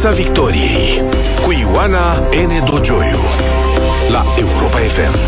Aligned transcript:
Piața 0.00 0.16
Victoriei 0.16 1.02
cu 1.44 1.52
Ioana 1.52 2.18
N. 2.18 2.70
Dogioiu 2.70 3.18
la 4.10 4.24
Europa 4.38 4.76
FM. 4.78 5.18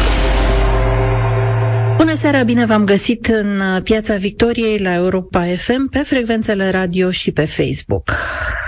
Bună 1.97 2.15
seara, 2.15 2.43
bine 2.43 2.67
v-am 2.67 2.85
găsit 2.85 3.27
în 3.27 3.61
Piața 3.83 4.17
Victoriei 4.17 4.79
la 4.79 4.95
Europa 4.95 5.41
FM 5.41 5.89
pe 5.89 5.99
frecvențele 5.99 6.71
radio 6.71 7.11
și 7.11 7.33
pe 7.33 7.45
Facebook. 7.45 8.11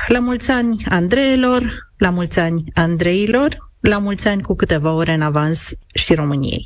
La 0.06 0.18
mulți 0.18 0.50
ani 0.50 0.84
Andreilor, 0.88 1.90
la 1.96 2.10
mulți 2.10 2.38
ani 2.38 2.64
Andreilor, 2.74 3.56
la 3.80 3.98
mulți 3.98 4.28
ani 4.28 4.42
cu 4.42 4.54
câteva 4.54 4.92
ore 4.92 5.12
în 5.12 5.22
avans 5.22 5.68
și 5.94 6.14
României. 6.14 6.62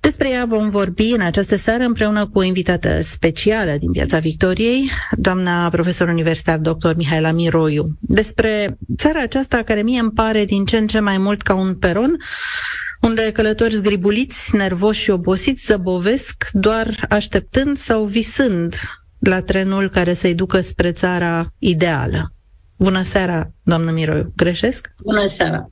Despre 0.00 0.30
ea 0.30 0.44
vom 0.44 0.68
vorbi 0.70 1.10
în 1.10 1.20
această 1.20 1.56
seară 1.56 1.84
împreună 1.84 2.26
cu 2.26 2.38
o 2.38 2.42
invitată 2.42 3.02
specială 3.02 3.72
din 3.78 3.90
Piața 3.92 4.18
Victoriei, 4.18 4.90
doamna 5.16 5.68
profesor 5.68 6.08
universitar 6.08 6.58
dr. 6.58 6.94
Mihaela 6.96 7.30
Miroiu. 7.32 7.96
Despre 8.00 8.78
țara 8.96 9.20
aceasta 9.22 9.62
care 9.62 9.82
mie 9.82 10.00
îmi 10.00 10.10
pare 10.12 10.44
din 10.44 10.64
ce 10.64 10.76
în 10.76 10.86
ce 10.86 11.00
mai 11.00 11.18
mult 11.18 11.42
ca 11.42 11.54
un 11.54 11.74
peron, 11.74 12.16
unde 13.00 13.32
călători 13.32 13.74
zgribuliți, 13.74 14.56
nervoși 14.56 15.02
și 15.02 15.10
obosiți 15.10 15.64
zăbovesc, 15.66 16.48
doar 16.52 17.06
așteptând 17.08 17.76
sau 17.76 18.04
visând 18.04 18.74
la 19.18 19.40
trenul 19.40 19.88
care 19.88 20.14
să-i 20.14 20.34
ducă 20.34 20.60
spre 20.60 20.92
țara 20.92 21.52
ideală. 21.58 22.32
Bună 22.76 23.02
seara, 23.02 23.50
doamnă 23.62 23.90
Miroiu. 23.90 24.32
Greșesc? 24.36 24.90
Bună 25.04 25.26
seara. 25.26 25.70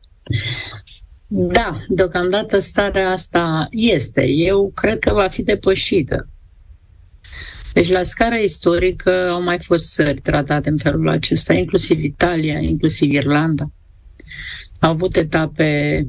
Da, 1.26 1.76
deocamdată 1.88 2.58
starea 2.58 3.10
asta 3.10 3.66
este. 3.70 4.26
Eu 4.26 4.72
cred 4.74 4.98
că 4.98 5.12
va 5.12 5.28
fi 5.28 5.42
depășită. 5.42 6.28
Deci, 7.72 7.88
la 7.90 8.02
scară 8.02 8.34
istorică 8.34 9.28
au 9.30 9.42
mai 9.42 9.58
fost 9.58 9.92
țări 9.92 10.20
tratate 10.20 10.68
în 10.68 10.76
felul 10.76 11.08
acesta, 11.08 11.54
inclusiv 11.54 12.02
Italia, 12.02 12.58
inclusiv 12.58 13.12
Irlanda. 13.12 13.70
Au 14.78 14.90
avut 14.90 15.16
etape 15.16 16.02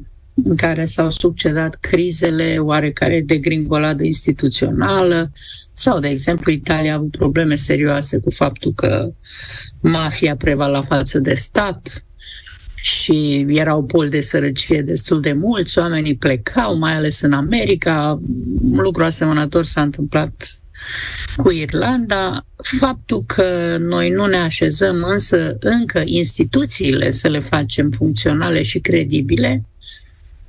în 0.44 0.56
care 0.56 0.84
s-au 0.84 1.10
succedat 1.10 1.74
crizele 1.74 2.58
oarecare 2.58 3.22
de 3.26 3.38
gringoladă 3.38 4.04
instituțională 4.04 5.30
sau, 5.72 5.98
de 5.98 6.08
exemplu, 6.08 6.52
Italia 6.52 6.92
a 6.92 6.96
avut 6.96 7.10
probleme 7.10 7.54
serioase 7.54 8.18
cu 8.18 8.30
faptul 8.30 8.72
că 8.72 9.12
mafia 9.80 10.36
prevala 10.36 10.82
față 10.82 11.18
de 11.18 11.34
stat, 11.34 12.04
și 12.80 13.46
erau 13.48 13.84
pol 13.84 14.08
de 14.08 14.20
sărăcie 14.20 14.82
destul 14.82 15.20
de 15.20 15.32
mulți, 15.32 15.78
oamenii 15.78 16.16
plecau, 16.16 16.78
mai 16.78 16.94
ales 16.94 17.20
în 17.20 17.32
America. 17.32 18.20
Un 18.62 18.80
lucru 18.80 19.04
asemănător 19.04 19.64
s-a 19.64 19.82
întâmplat 19.82 20.60
cu 21.36 21.50
Irlanda. 21.50 22.46
Faptul 22.78 23.24
că 23.26 23.76
noi 23.80 24.10
nu 24.10 24.26
ne 24.26 24.36
așezăm 24.36 25.02
însă 25.02 25.56
încă 25.60 26.02
instituțiile 26.04 27.10
să 27.10 27.28
le 27.28 27.40
facem 27.40 27.90
funcționale 27.90 28.62
și 28.62 28.78
credibile, 28.78 29.64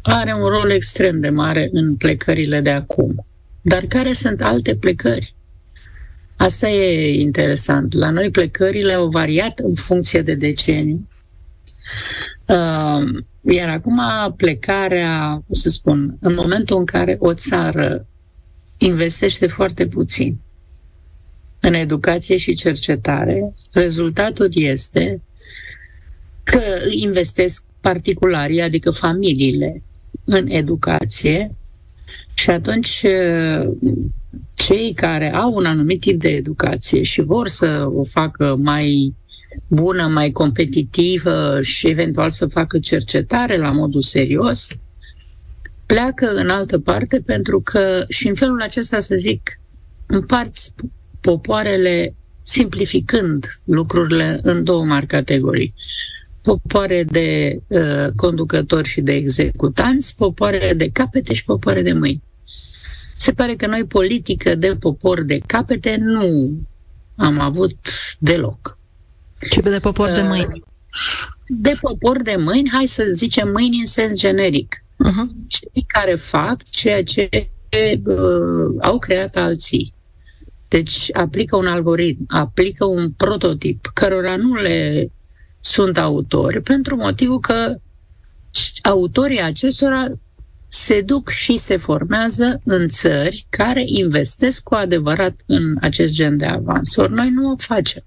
are 0.02 0.34
un 0.34 0.48
rol 0.48 0.70
extrem 0.70 1.20
de 1.20 1.30
mare 1.30 1.70
în 1.72 1.96
plecările 1.96 2.62
de 2.62 2.70
acum. 2.70 3.26
Dar 3.62 3.86
care 3.86 4.14
sunt 4.14 4.42
alte 4.42 4.76
plecări? 4.76 5.36
Asta 6.36 6.70
e 6.70 7.20
interesant. 7.20 7.94
La 7.94 8.10
noi 8.10 8.30
plecările 8.30 8.94
au 8.94 9.08
variat 9.08 9.60
în 9.60 9.74
funcție 9.74 10.22
de 10.22 10.34
decenii 10.34 11.08
Uh, 11.10 11.19
iar 13.42 13.70
acum 13.70 14.00
plecarea, 14.38 15.44
o 15.50 15.54
să 15.56 15.70
spun, 15.70 16.18
în 16.20 16.34
momentul 16.34 16.78
în 16.78 16.86
care 16.86 17.16
o 17.20 17.34
țară 17.34 18.06
investește 18.78 19.48
foarte 19.48 19.88
puțin 19.88 20.38
în 21.60 21.74
educație 21.74 22.38
și 22.38 22.54
cercetare, 22.54 23.54
rezultatul 23.72 24.50
este 24.54 25.22
că 26.44 26.62
investesc 26.90 27.64
particularii, 27.82 28.62
adică 28.62 28.92
familiile, 28.92 29.84
în 30.26 30.48
educație 30.48 31.56
și 32.34 32.50
atunci 32.50 33.04
uh, 33.04 33.78
cei 34.56 34.94
care 34.94 35.34
au 35.34 35.54
un 35.54 35.66
anumit 35.66 36.00
tip 36.00 36.20
de 36.20 36.30
educație 36.30 37.04
și 37.04 37.22
vor 37.22 37.48
să 37.48 37.90
o 37.94 38.04
facă 38.04 38.56
mai 38.56 39.16
bună, 39.68 40.08
mai 40.08 40.32
competitivă 40.32 41.62
și 41.62 41.88
eventual 41.88 42.30
să 42.30 42.46
facă 42.46 42.80
cercetare 42.80 43.58
la 43.58 43.72
modul 43.72 44.02
serios, 44.02 44.68
pleacă 45.86 46.32
în 46.34 46.50
altă 46.50 46.80
parte 46.80 47.22
pentru 47.26 47.62
că 47.62 48.06
și 48.10 48.28
în 48.28 48.36
felul 48.36 48.62
acesta, 48.62 49.00
să 49.00 49.16
zic, 49.16 49.60
împarți 50.06 50.74
popoarele 51.22 52.16
simplificând 52.44 53.46
lucrurile 53.64 54.40
în 54.42 54.64
două 54.64 54.86
mari 54.86 55.06
categorii. 55.06 55.74
Popoare 56.42 57.04
de 57.04 57.60
uh, 57.68 58.08
conducători 58.16 58.88
și 58.88 59.02
de 59.02 59.12
executanți, 59.12 60.16
popoare 60.16 60.74
de 60.78 60.90
capete 60.90 61.34
și 61.34 61.44
popoare 61.44 61.82
de 61.82 61.94
mâini. 61.94 62.24
Se 63.18 63.32
pare 63.32 63.56
că 63.56 63.68
noi 63.68 63.86
politică 63.86 64.56
de 64.56 64.76
popor 64.80 65.22
de 65.24 65.40
capete 65.46 65.98
nu 66.00 66.52
am 67.16 67.40
avut 67.40 67.76
deloc. 68.20 68.79
Și 69.52 69.60
de 69.60 69.80
popor 69.80 70.10
de 70.12 70.22
mâini. 70.22 70.64
De 71.48 71.78
popor 71.82 72.22
de 72.22 72.36
mâini, 72.36 72.70
hai 72.70 72.86
să 72.86 73.04
zicem 73.12 73.52
mâini 73.52 73.80
în 73.80 73.86
sens 73.86 74.20
generic. 74.20 74.84
Uh-huh. 75.06 75.48
Cei 75.48 75.86
care 75.88 76.16
fac 76.16 76.64
ceea 76.64 77.04
ce 77.04 77.30
uh, 77.32 78.76
au 78.82 79.00
creat 79.00 79.36
alții. 79.36 79.94
Deci 80.68 81.10
aplică 81.14 81.56
un 81.56 81.66
algoritm, 81.66 82.26
aplică 82.28 82.86
un 82.86 83.12
prototip, 83.12 83.92
cărora 83.94 84.36
nu 84.36 84.56
le 84.56 85.12
sunt 85.60 85.98
autori, 85.98 86.62
pentru 86.62 86.96
motivul 86.96 87.40
că 87.40 87.76
autorii 88.82 89.42
acestora 89.42 90.08
se 90.68 91.02
duc 91.02 91.30
și 91.30 91.58
se 91.58 91.78
formează 91.78 92.60
în 92.64 92.88
țări 92.88 93.46
care 93.50 93.84
investesc 93.86 94.64
cu 94.64 94.76
adevărat 94.76 95.36
în 95.46 95.78
acest 95.82 96.14
gen 96.14 96.38
de 96.38 96.46
avansuri. 96.46 97.14
Noi 97.14 97.30
nu 97.30 97.52
o 97.52 97.56
facem. 97.58 98.04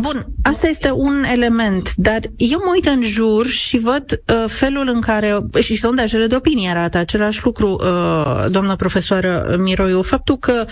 Bun, 0.00 0.26
asta 0.42 0.66
este 0.66 0.90
un 0.90 1.24
element, 1.32 1.94
dar 1.96 2.20
eu 2.36 2.58
mă 2.58 2.70
uit 2.74 2.86
în 2.86 3.02
jur 3.02 3.46
și 3.46 3.78
văd 3.78 4.04
uh, 4.10 4.44
felul 4.46 4.88
în 4.88 5.00
care, 5.00 5.38
și 5.60 5.76
sondajele 5.76 6.26
de 6.26 6.36
opinie 6.36 6.70
arată 6.70 6.98
același 6.98 7.44
lucru, 7.44 7.70
uh, 7.70 8.46
doamnă 8.50 8.76
profesoară 8.76 9.56
Miroiu, 9.58 10.02
faptul 10.02 10.38
că 10.38 10.66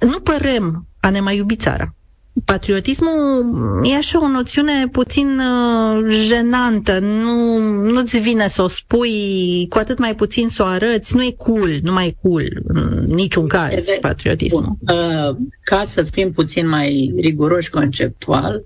nu 0.00 0.20
părem 0.20 0.86
a 1.00 1.10
ne 1.10 1.20
mai 1.20 1.36
iubi 1.36 1.56
țara 1.56 1.94
patriotismul 2.44 3.80
e 3.82 3.94
așa 3.94 4.22
o 4.22 4.28
noțiune 4.28 4.88
puțin 4.92 5.38
uh, 5.38 6.14
jenantă, 6.26 6.98
nu, 6.98 7.58
nu-ți 7.92 8.18
vine 8.18 8.48
să 8.48 8.62
o 8.62 8.68
spui, 8.68 9.66
cu 9.68 9.78
atât 9.78 9.98
mai 9.98 10.14
puțin 10.14 10.48
să 10.48 10.62
o 10.62 10.66
arăți, 10.66 11.14
nu 11.14 11.22
e 11.22 11.34
cool, 11.36 11.70
nu 11.82 11.92
mai 11.92 12.06
e 12.06 12.14
cool, 12.22 12.62
în 12.66 13.06
niciun 13.08 13.48
caz, 13.48 13.84
de, 13.84 13.98
patriotismul. 14.00 14.76
Bun. 14.80 14.96
Uh, 14.96 15.36
ca 15.62 15.84
să 15.84 16.02
fim 16.02 16.32
puțin 16.32 16.68
mai 16.68 17.14
riguroși 17.16 17.70
conceptual, 17.70 18.64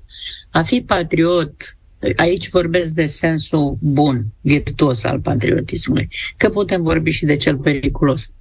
a 0.50 0.62
fi 0.62 0.80
patriot 0.80 1.74
Aici 2.16 2.48
vorbesc 2.48 2.92
de 2.92 3.06
sensul 3.06 3.76
bun, 3.80 4.26
virtuos 4.40 5.04
al 5.04 5.20
patriotismului, 5.20 6.08
că 6.36 6.48
putem 6.48 6.82
vorbi 6.82 7.10
și 7.10 7.24
de 7.24 7.36
cel 7.36 7.56
periculos. 7.56 8.32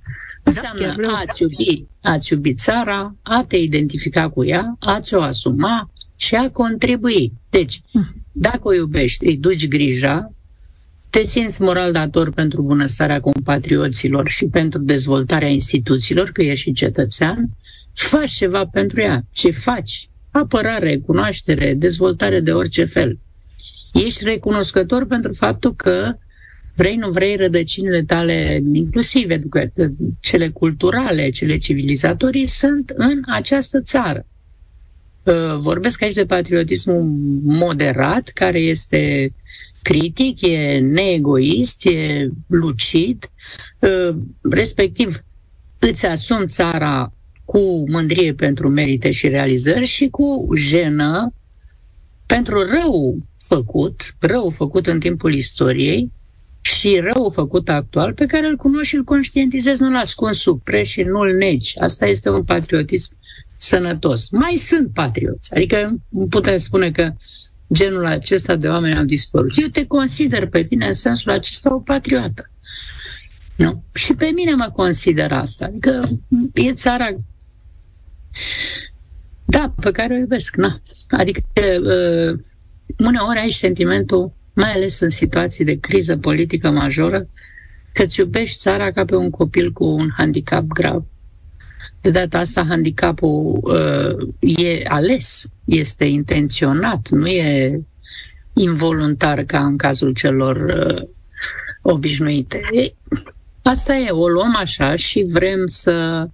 Înseamnă 0.55 1.07
da, 1.07 1.17
a-ți 1.17 1.41
iubi, 1.41 1.85
a-ți 2.01 2.33
iubi 2.33 2.53
țara, 2.53 3.15
a 3.21 3.45
te 3.47 3.57
identifica 3.57 4.29
cu 4.29 4.45
ea, 4.45 4.75
a-ți 4.79 5.13
o 5.13 5.21
asuma 5.21 5.91
și 6.15 6.35
a 6.35 6.49
contribui. 6.49 7.33
Deci, 7.49 7.81
dacă 8.31 8.61
o 8.63 8.73
iubești, 8.73 9.25
îi 9.25 9.37
duci 9.37 9.67
grija, 9.67 10.31
te 11.09 11.23
simți 11.23 11.61
moral 11.61 11.91
dator 11.91 12.31
pentru 12.31 12.61
bunăstarea 12.61 13.19
compatrioților 13.19 14.29
și 14.29 14.45
pentru 14.45 14.79
dezvoltarea 14.79 15.47
instituțiilor, 15.47 16.29
că 16.29 16.41
ești 16.41 16.63
și 16.63 16.73
cetățean, 16.73 17.49
faci 17.93 18.31
ceva 18.31 18.65
pentru 18.65 19.01
ea. 19.01 19.23
Ce 19.31 19.51
faci? 19.51 20.09
Apărare, 20.31 20.97
cunoaștere, 20.97 21.73
dezvoltare 21.73 22.39
de 22.39 22.51
orice 22.51 22.85
fel. 22.85 23.19
Ești 23.93 24.23
recunoscător 24.23 25.05
pentru 25.05 25.33
faptul 25.33 25.75
că 25.75 26.15
vrei, 26.79 26.95
nu 26.95 27.09
vrei, 27.09 27.35
rădăcinile 27.35 28.03
tale, 28.03 28.61
inclusiv 28.73 29.29
educa- 29.29 29.91
cele 30.19 30.49
culturale, 30.49 31.29
cele 31.29 31.57
civilizatorii, 31.57 32.47
sunt 32.47 32.89
în 32.95 33.21
această 33.25 33.81
țară. 33.81 34.25
Uh, 35.23 35.57
vorbesc 35.57 36.01
aici 36.01 36.13
de 36.13 36.25
patriotismul 36.25 37.03
moderat, 37.43 38.27
care 38.27 38.59
este 38.59 39.33
critic, 39.81 40.41
e 40.41 40.79
neegoist, 40.79 41.85
e 41.85 42.29
lucid, 42.47 43.29
uh, 43.79 44.15
respectiv 44.41 45.23
îți 45.79 46.05
asumi 46.05 46.47
țara 46.47 47.13
cu 47.45 47.89
mândrie 47.89 48.33
pentru 48.33 48.69
merite 48.69 49.11
și 49.11 49.27
realizări 49.27 49.85
și 49.85 50.09
cu 50.09 50.49
jenă 50.55 51.33
pentru 52.25 52.67
rău 52.71 53.17
făcut, 53.37 54.15
rău 54.19 54.49
făcut 54.49 54.87
în 54.87 54.99
timpul 54.99 55.33
istoriei, 55.33 56.11
și 56.75 56.99
rău 56.99 57.29
făcut 57.29 57.69
actual 57.69 58.13
pe 58.13 58.25
care 58.25 58.47
îl 58.47 58.55
cunoști 58.55 58.87
și 58.87 58.95
îl 58.95 59.03
conștientizezi, 59.03 59.81
nu-l 59.81 59.95
ascunzi 59.95 60.39
sub 60.39 60.63
preș 60.63 60.89
și 60.89 61.01
nu-l 61.01 61.35
negi. 61.35 61.79
Asta 61.79 62.05
este 62.05 62.29
un 62.29 62.43
patriotism 62.43 63.17
sănătos. 63.55 64.29
Mai 64.29 64.55
sunt 64.55 64.93
patrioți. 64.93 65.53
Adică 65.53 65.97
putem 66.29 66.57
spune 66.57 66.91
că 66.91 67.13
genul 67.73 68.05
acesta 68.05 68.55
de 68.55 68.67
oameni 68.67 68.97
au 68.97 69.03
dispărut. 69.03 69.51
Eu 69.55 69.67
te 69.67 69.85
consider 69.85 70.47
pe 70.47 70.63
tine 70.63 70.85
în 70.85 70.93
sensul 70.93 71.31
acesta 71.31 71.73
o 71.73 71.79
patriotă. 71.79 72.49
Nu? 73.55 73.83
Și 73.93 74.15
pe 74.15 74.25
mine 74.25 74.53
mă 74.53 74.71
consider 74.73 75.31
asta. 75.31 75.65
Adică 75.65 76.01
e 76.53 76.73
țara 76.73 77.15
da, 79.45 79.73
pe 79.81 79.91
care 79.91 80.13
o 80.13 80.17
iubesc, 80.17 80.55
na. 80.55 80.81
Adică 81.09 81.41
uh, 81.55 82.39
uneori 82.97 83.39
ai 83.39 83.51
sentimentul, 83.51 84.33
mai 84.59 84.71
ales 84.71 84.99
în 84.99 85.09
situații 85.09 85.65
de 85.65 85.79
criză 85.79 86.17
politică 86.17 86.69
majoră, 86.69 87.27
că 87.93 88.03
îți 88.03 88.19
iubești 88.19 88.57
țara 88.57 88.91
ca 88.91 89.05
pe 89.05 89.15
un 89.15 89.29
copil 89.29 89.71
cu 89.71 89.85
un 89.85 90.09
handicap 90.17 90.63
grav. 90.63 91.03
De 92.01 92.09
data 92.09 92.39
asta, 92.39 92.65
handicapul 92.67 93.59
uh, 93.61 94.29
e 94.39 94.81
ales, 94.87 95.45
este 95.65 96.05
intenționat, 96.05 97.09
nu 97.09 97.27
e 97.27 97.81
involuntar 98.53 99.43
ca 99.43 99.65
în 99.65 99.77
cazul 99.77 100.13
celor 100.13 100.55
uh, 100.55 101.01
obișnuite. 101.81 102.61
E, 102.71 102.93
asta 103.61 103.95
e, 103.95 104.09
o 104.09 104.27
luăm 104.27 104.55
așa 104.55 104.95
și 104.95 105.23
vrem 105.31 105.65
să, 105.65 106.27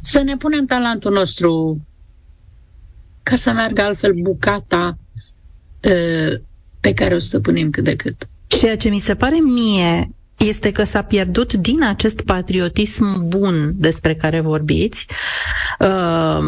să 0.00 0.22
ne 0.22 0.36
punem 0.36 0.66
talentul 0.66 1.12
nostru 1.12 1.80
ca 3.22 3.34
să 3.34 3.52
meargă 3.52 3.82
altfel 3.82 4.12
bucata 4.12 4.98
uh, 5.82 6.40
pe 6.80 6.92
care 6.92 7.14
o 7.14 7.18
stăpânim 7.18 7.70
cât 7.70 7.84
de 7.84 7.96
cât. 7.96 8.28
Ceea 8.46 8.76
ce 8.76 8.88
mi 8.88 8.98
se 8.98 9.14
pare 9.14 9.36
mie 9.36 10.10
este 10.36 10.72
că 10.72 10.84
s-a 10.84 11.02
pierdut 11.02 11.52
din 11.54 11.82
acest 11.82 12.20
patriotism 12.20 13.28
bun 13.28 13.72
despre 13.74 14.14
care 14.14 14.40
vorbiți 14.40 15.06
uh, 15.78 16.38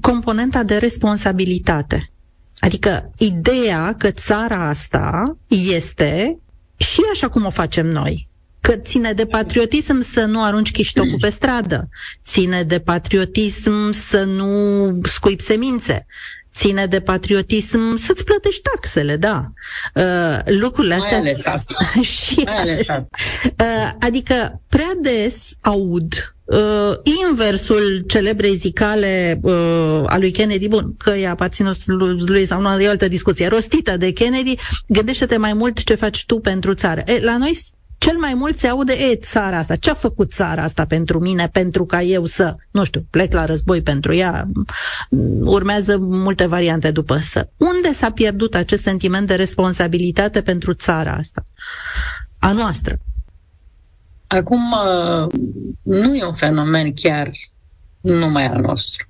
componenta 0.00 0.62
de 0.62 0.76
responsabilitate. 0.76 2.10
Adică 2.58 3.12
ideea 3.16 3.94
că 3.98 4.10
țara 4.10 4.68
asta 4.68 5.36
este 5.48 6.38
și 6.76 7.00
așa 7.12 7.28
cum 7.28 7.44
o 7.44 7.50
facem 7.50 7.86
noi. 7.86 8.28
Că 8.60 8.76
ține 8.76 9.12
de 9.12 9.26
patriotism 9.26 10.00
să 10.00 10.24
nu 10.24 10.42
arunci 10.42 10.70
chiștocul 10.70 11.18
pe 11.20 11.30
stradă, 11.30 11.88
ține 12.24 12.62
de 12.62 12.78
patriotism 12.78 13.90
să 13.90 14.22
nu 14.22 15.00
scuip 15.02 15.40
semințe, 15.40 16.06
ține 16.58 16.86
de 16.86 17.00
patriotism 17.00 17.96
să-ți 17.96 18.24
plătești 18.24 18.62
taxele, 18.62 19.16
da. 19.16 19.52
Uh, 19.94 20.38
lucrurile 20.44 20.94
astea... 20.94 21.10
Mai 21.10 21.18
ales 21.18 21.46
asta. 21.46 21.74
și, 22.00 22.42
Mai 22.44 22.56
ales 22.56 22.78
asta. 22.78 23.08
Uh, 23.58 23.90
adică 24.00 24.62
prea 24.68 24.92
des 25.00 25.50
aud 25.60 26.34
uh, 26.44 26.92
inversul 27.28 28.04
celebrei 28.06 28.54
zicale 28.54 29.38
uh, 29.42 30.02
a 30.06 30.18
lui 30.18 30.30
Kennedy, 30.30 30.68
bun, 30.68 30.94
că 30.96 31.10
e 31.10 31.28
aparținut 31.28 31.76
lui 32.28 32.46
sau 32.46 32.60
nu, 32.60 32.80
e 32.80 32.86
o 32.86 32.90
altă 32.90 33.08
discuție, 33.08 33.46
rostită 33.46 33.96
de 33.96 34.12
Kennedy, 34.12 34.56
gândește-te 34.86 35.36
mai 35.36 35.52
mult 35.52 35.84
ce 35.84 35.94
faci 35.94 36.26
tu 36.26 36.38
pentru 36.38 36.74
țară. 36.74 37.02
E, 37.06 37.20
la 37.20 37.36
noi 37.36 37.58
cel 37.98 38.16
mai 38.16 38.34
mult 38.34 38.56
se 38.56 38.66
aude, 38.66 38.92
e, 38.92 39.16
țara 39.16 39.56
asta, 39.56 39.76
ce 39.76 39.90
a 39.90 39.94
făcut 39.94 40.32
țara 40.32 40.62
asta 40.62 40.84
pentru 40.84 41.18
mine, 41.18 41.48
pentru 41.52 41.86
ca 41.86 42.02
eu 42.02 42.24
să, 42.24 42.56
nu 42.70 42.84
știu, 42.84 43.06
plec 43.10 43.32
la 43.32 43.44
război 43.44 43.82
pentru 43.82 44.14
ea, 44.14 44.48
urmează 45.40 45.98
multe 45.98 46.46
variante 46.46 46.90
după 46.90 47.16
să. 47.16 47.48
Unde 47.56 47.92
s-a 47.92 48.10
pierdut 48.10 48.54
acest 48.54 48.82
sentiment 48.82 49.26
de 49.26 49.34
responsabilitate 49.34 50.42
pentru 50.42 50.72
țara 50.72 51.12
asta, 51.12 51.44
a 52.38 52.52
noastră? 52.52 52.98
Acum, 54.26 54.72
uh, 54.72 55.32
nu 55.82 56.14
e 56.14 56.24
un 56.24 56.32
fenomen 56.32 56.92
chiar 56.92 57.30
numai 58.00 58.46
al 58.46 58.60
nostru. 58.60 59.06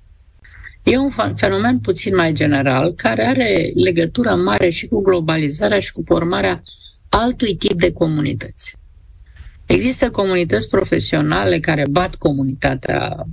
E 0.83 0.97
un 0.97 1.11
fenomen 1.35 1.79
puțin 1.79 2.15
mai 2.15 2.33
general, 2.33 2.93
care 2.93 3.25
are 3.25 3.71
legătură 3.75 4.35
mare 4.35 4.69
și 4.69 4.87
cu 4.87 5.01
globalizarea 5.01 5.79
și 5.79 5.91
cu 5.91 6.01
formarea 6.05 6.61
altui 7.09 7.55
tip 7.55 7.79
de 7.79 7.91
comunități. 7.91 8.77
Există 9.65 10.09
comunități 10.11 10.69
profesionale 10.69 11.59
care 11.59 11.83
bat 11.91 12.15
comunitatea, 12.15 13.25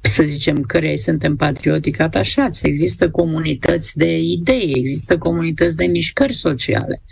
să 0.00 0.22
zicem, 0.22 0.62
căreia 0.62 0.96
suntem 0.96 1.36
patriotic 1.36 2.00
atașați. 2.00 2.66
Există 2.66 3.10
comunități 3.10 3.96
de 3.96 4.16
idei, 4.18 4.72
există 4.76 5.18
comunități 5.18 5.76
de 5.76 5.84
mișcări 5.86 6.32
sociale. 6.32 7.02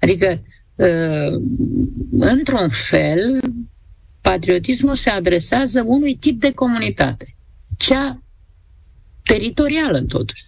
Adică, 0.00 0.42
uh, 0.74 1.42
într-un 2.18 2.68
fel, 2.68 3.40
patriotismul 4.20 4.94
se 4.94 5.10
adresează 5.10 5.82
unui 5.86 6.16
tip 6.16 6.40
de 6.40 6.52
comunitate, 6.52 7.36
cea 7.76 8.22
teritorială, 9.22 10.00
totuși. 10.00 10.44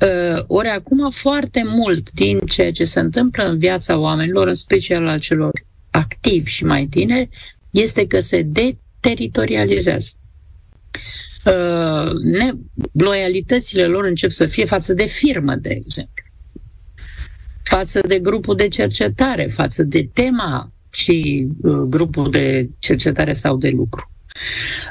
Uh, 0.00 0.42
ori 0.46 0.68
acum 0.68 1.10
foarte 1.10 1.62
mult 1.66 2.10
din 2.10 2.38
ceea 2.38 2.72
ce 2.72 2.84
se 2.84 3.00
întâmplă 3.00 3.44
în 3.44 3.58
viața 3.58 3.98
oamenilor, 3.98 4.46
în 4.48 4.54
special 4.54 5.06
al 5.06 5.20
celor 5.20 5.50
activi 5.90 6.50
și 6.50 6.64
mai 6.64 6.86
tineri, 6.86 7.28
este 7.70 8.06
că 8.06 8.20
se 8.20 8.42
deteritorializează. 8.42 10.10
Uh, 11.44 12.12
ne, 12.22 12.50
loialitățile 12.92 13.86
lor 13.86 14.04
încep 14.04 14.30
să 14.30 14.46
fie 14.46 14.64
față 14.64 14.92
de 14.94 15.04
firmă, 15.04 15.54
de 15.54 15.68
exemplu, 15.68 16.24
față 17.62 18.00
de 18.00 18.18
grupul 18.18 18.56
de 18.56 18.68
cercetare, 18.68 19.46
față 19.46 19.82
de 19.82 20.08
tema 20.12 20.72
și 20.92 21.46
uh, 21.62 21.72
grupul 21.76 22.30
de 22.30 22.68
cercetare 22.78 23.32
sau 23.32 23.56
de 23.56 23.68
lucru. 23.70 24.10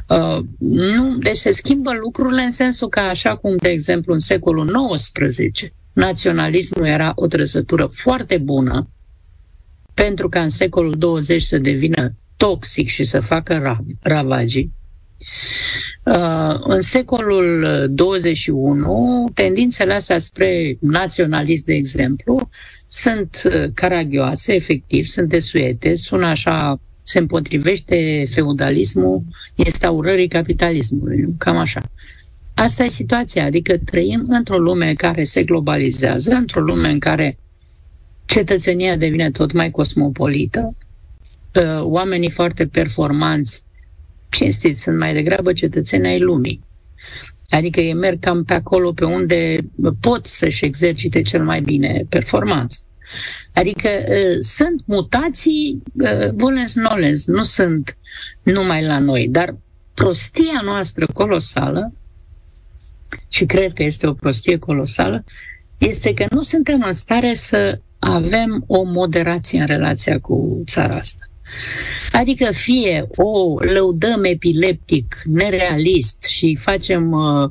Uh, 0.07 0.43
nu, 0.59 1.17
deci 1.17 1.35
se 1.37 1.51
schimbă 1.51 1.91
lucrurile 1.93 2.41
în 2.41 2.51
sensul 2.51 2.89
că, 2.89 2.99
așa 2.99 3.35
cum, 3.35 3.55
de 3.55 3.69
exemplu, 3.69 4.13
în 4.13 4.19
secolul 4.19 4.89
XIX, 4.93 5.71
naționalismul 5.93 6.85
era 6.85 7.11
o 7.15 7.27
trăsătură 7.27 7.85
foarte 7.91 8.37
bună 8.37 8.87
pentru 9.93 10.29
ca 10.29 10.41
în 10.41 10.49
secolul 10.49 10.93
20 10.97 11.41
să 11.41 11.57
devină 11.57 12.15
toxic 12.37 12.87
și 12.87 13.03
să 13.03 13.19
facă 13.19 13.79
ravagii. 14.01 14.71
Uh, 16.03 16.59
în 16.63 16.81
secolul 16.81 17.85
21, 17.89 19.29
tendințele 19.33 19.93
astea 19.93 20.19
spre 20.19 20.77
naționalist, 20.79 21.65
de 21.65 21.73
exemplu, 21.73 22.49
sunt 22.87 23.41
uh, 23.45 23.65
caragioase, 23.73 24.53
efectiv, 24.53 25.05
sunt 25.05 25.29
desuete, 25.29 25.95
sună 25.95 26.25
așa, 26.25 26.79
se 27.03 27.19
împotrivește 27.19 28.25
feudalismul 28.29 29.23
instaurării 29.55 30.27
capitalismului, 30.27 31.33
cam 31.37 31.57
așa. 31.57 31.81
Asta 32.53 32.83
e 32.83 32.87
situația, 32.87 33.45
adică 33.45 33.77
trăim 33.77 34.23
într-o 34.27 34.57
lume 34.57 34.93
care 34.93 35.23
se 35.23 35.43
globalizează, 35.43 36.33
într-o 36.33 36.61
lume 36.61 36.89
în 36.89 36.99
care 36.99 37.37
cetățenia 38.25 38.95
devine 38.95 39.31
tot 39.31 39.51
mai 39.51 39.69
cosmopolită, 39.69 40.75
uh, 41.55 41.81
oamenii 41.81 42.31
foarte 42.31 42.67
performanți, 42.67 43.63
cinstiți, 44.29 44.81
sunt 44.81 44.97
mai 44.97 45.13
degrabă 45.13 45.53
cetățeni 45.53 46.07
ai 46.07 46.19
lumii. 46.19 46.61
Adică 47.49 47.79
ei 47.79 47.93
merg 47.93 48.19
cam 48.19 48.43
pe 48.43 48.53
acolo 48.53 48.91
pe 48.91 49.05
unde 49.05 49.57
pot 49.99 50.25
să-și 50.25 50.65
exercite 50.65 51.21
cel 51.21 51.43
mai 51.43 51.61
bine 51.61 52.05
performanță. 52.09 52.77
Adică 53.53 53.89
uh, 54.07 54.37
sunt 54.41 54.83
mutații 54.85 55.83
uh, 55.93 56.29
volens 56.33 56.75
nolens, 56.75 57.25
nu 57.25 57.43
sunt 57.43 57.97
numai 58.43 58.85
la 58.85 58.99
noi, 58.99 59.27
dar 59.29 59.55
prostia 59.93 60.61
noastră 60.63 61.05
colosală, 61.13 61.93
și 63.27 63.45
cred 63.45 63.73
că 63.73 63.83
este 63.83 64.07
o 64.07 64.13
prostie 64.13 64.57
colosală, 64.57 65.23
este 65.77 66.13
că 66.13 66.25
nu 66.29 66.41
suntem 66.41 66.83
în 66.85 66.93
stare 66.93 67.33
să 67.33 67.79
avem 67.99 68.63
o 68.67 68.83
moderație 68.83 69.59
în 69.59 69.65
relația 69.65 70.19
cu 70.19 70.63
țara 70.65 70.95
asta. 70.95 71.25
Adică 72.11 72.51
fie 72.51 73.07
o 73.15 73.59
lăudăm 73.59 74.23
epileptic, 74.23 75.21
nerealist 75.25 76.23
și 76.23 76.55
facem, 76.55 77.11
uh, 77.11 77.49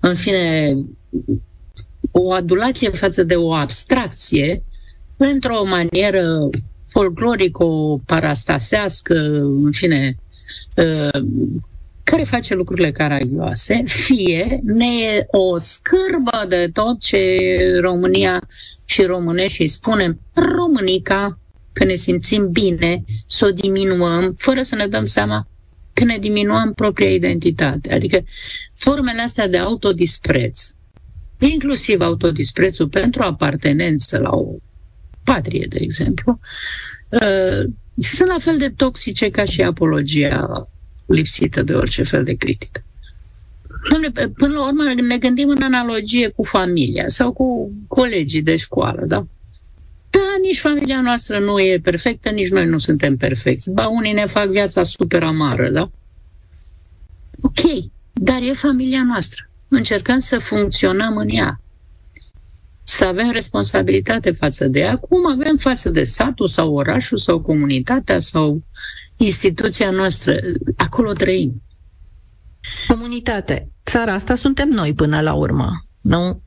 în 0.00 0.14
fine, 0.14 0.74
o 2.10 2.32
adulație 2.32 2.90
față 2.90 3.22
de 3.22 3.34
o 3.34 3.54
abstracție 3.54 4.62
într-o 5.16 5.64
manieră 5.64 6.48
folclorico-parastasească, 6.88 9.14
în 9.64 9.72
fine, 9.72 10.16
uh, 10.76 11.22
care 12.04 12.22
face 12.22 12.54
lucrurile 12.54 12.92
caragioase, 12.92 13.82
fie 13.84 14.60
ne 14.62 14.86
e 14.86 15.26
o 15.26 15.58
scârbă 15.58 16.44
de 16.48 16.70
tot 16.72 17.00
ce 17.00 17.36
România 17.80 18.42
și 18.84 19.02
românești 19.02 19.60
îi 19.60 19.68
spunem 19.68 20.20
românica, 20.34 21.38
că 21.72 21.84
ne 21.84 21.94
simțim 21.94 22.50
bine, 22.50 23.04
să 23.26 23.46
o 23.46 23.50
diminuăm, 23.50 24.34
fără 24.36 24.62
să 24.62 24.74
ne 24.74 24.86
dăm 24.86 25.04
seama 25.04 25.48
că 25.92 26.04
ne 26.04 26.18
diminuăm 26.18 26.72
propria 26.72 27.10
identitate. 27.10 27.94
Adică 27.94 28.24
formele 28.74 29.20
astea 29.20 29.48
de 29.48 29.58
autodispreț, 29.58 30.70
inclusiv 31.38 32.00
autodisprețul 32.00 32.88
pentru 32.88 33.22
apartenență 33.22 34.18
la 34.18 34.30
o 34.32 34.54
patrie, 35.32 35.66
de 35.68 35.78
exemplu, 35.80 36.38
uh, 37.08 37.70
sunt 37.98 38.28
la 38.28 38.38
fel 38.38 38.58
de 38.58 38.68
toxice 38.68 39.30
ca 39.30 39.44
și 39.44 39.62
apologia 39.62 40.68
lipsită 41.06 41.62
de 41.62 41.74
orice 41.74 42.02
fel 42.02 42.24
de 42.24 42.34
critică. 42.34 42.84
Dom'le, 43.92 44.32
până 44.36 44.54
la 44.54 44.66
urmă 44.66 44.82
ne 45.02 45.18
gândim 45.18 45.48
în 45.48 45.62
analogie 45.62 46.28
cu 46.28 46.42
familia 46.42 47.08
sau 47.08 47.32
cu 47.32 47.72
colegii 47.88 48.42
de 48.42 48.56
școală, 48.56 49.04
da? 49.06 49.26
Da, 50.10 50.20
nici 50.42 50.60
familia 50.60 51.00
noastră 51.00 51.38
nu 51.38 51.60
e 51.60 51.80
perfectă, 51.82 52.30
nici 52.30 52.50
noi 52.50 52.66
nu 52.66 52.78
suntem 52.78 53.16
perfecți. 53.16 53.72
Ba, 53.72 53.86
unii 53.86 54.12
ne 54.12 54.26
fac 54.26 54.48
viața 54.48 54.82
super 54.82 55.22
amară, 55.22 55.70
da? 55.70 55.90
Ok, 57.40 57.60
dar 58.12 58.42
e 58.42 58.52
familia 58.52 59.04
noastră. 59.04 59.48
Încercăm 59.68 60.18
să 60.18 60.38
funcționăm 60.38 61.16
în 61.16 61.28
ea. 61.28 61.60
Să 62.88 63.04
avem 63.04 63.30
responsabilitate 63.30 64.30
față 64.30 64.68
de 64.68 64.78
ea, 64.78 64.96
cum 64.96 65.26
avem 65.30 65.56
față 65.56 65.90
de 65.90 66.04
satul 66.04 66.46
sau 66.46 66.74
orașul 66.74 67.18
sau 67.18 67.40
comunitatea 67.40 68.18
sau 68.18 68.62
instituția 69.16 69.90
noastră. 69.90 70.36
Acolo 70.76 71.12
trăim. 71.12 71.62
Comunitate. 72.88 73.70
Țara 73.84 74.12
asta 74.12 74.34
suntem 74.34 74.68
noi 74.68 74.94
până 74.94 75.20
la 75.20 75.34
urmă. 75.34 75.70
Nu? 76.00 76.42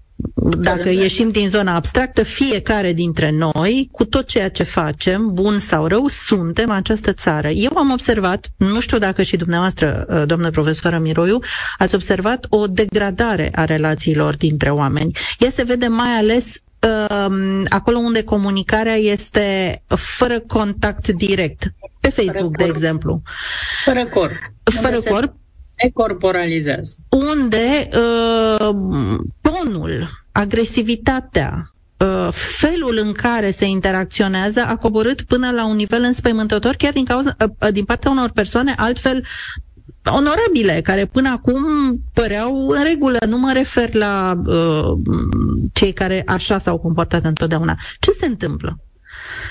Dacă 0.58 0.90
ieșim 0.90 1.32
din 1.32 1.50
zona 1.50 1.76
abstractă, 1.76 2.24
fiecare 2.24 2.94
dintre 2.94 3.32
noi, 3.32 3.90
cu 3.92 4.06
tot 4.06 4.28
ceea 4.28 4.50
ce 4.50 4.64
facem, 4.64 5.34
bun 5.34 5.60
sau 5.60 5.88
rău, 5.88 6.08
suntem 6.08 6.70
această 6.70 7.14
țară. 7.14 7.48
Eu 7.48 7.78
am 7.78 7.92
observat, 7.92 8.48
nu 8.58 8.80
știu 8.80 8.98
dacă 8.98 9.24
și 9.24 9.38
dumneavoastră, 9.38 10.06
uh, 10.08 10.24
domnule 10.26 10.52
profesoară 10.52 10.98
Miroiu, 10.98 11.40
ați 11.78 11.96
observat 11.96 12.46
o 12.50 12.68
degradare 12.68 13.50
a 13.56 13.66
relațiilor 13.66 14.36
dintre 14.36 14.70
oameni. 14.70 15.12
Ea 15.40 15.50
se 15.50 15.64
vede 15.64 15.88
mai 15.88 16.18
ales 16.18 16.56
um, 16.80 17.66
acolo 17.70 17.98
unde 17.98 18.24
comunicarea 18.24 18.96
este 18.96 19.82
fără 19.88 20.40
contact 20.40 21.08
direct. 21.08 21.74
Pe 22.00 22.10
Facebook, 22.10 22.58
de 22.58 22.64
exemplu. 22.64 23.22
Fără 23.86 24.06
corp. 24.06 24.36
Fără 24.64 24.98
corp, 25.10 25.34
decorporalizează. 25.84 26.96
Unde 27.10 27.90
uh, 27.94 28.76
tonul, 29.42 30.10
agresivitatea, 30.32 31.74
uh, 31.98 32.28
felul 32.32 33.00
în 33.02 33.12
care 33.12 33.52
se 33.52 33.66
interacționează 33.66 34.62
a 34.68 34.76
coborât 34.76 35.22
până 35.22 35.52
la 35.52 35.66
un 35.66 35.76
nivel 35.76 36.04
înspăimântător, 36.04 36.76
chiar 36.76 36.94
din, 36.94 37.06
cauza, 37.06 37.36
uh, 37.40 37.72
din 37.72 37.86
partea 37.86 38.12
unor 38.12 38.30
persoane 38.30 38.74
altfel 38.78 39.26
onorabile, 40.06 40.82
care 40.82 41.06
până 41.06 41.30
acum 41.30 41.64
păreau 42.14 42.68
în 42.68 42.84
regulă. 42.84 43.18
Nu 43.28 43.38
mă 43.38 43.52
refer 43.54 43.94
la 43.94 44.42
uh, 44.46 45.00
cei 45.74 45.94
care 45.94 46.24
așa 46.26 46.58
s-au 46.58 46.78
comportat 46.78 47.26
întotdeauna. 47.26 47.76
Ce 48.00 48.12
se 48.12 48.26
întâmplă? 48.26 48.80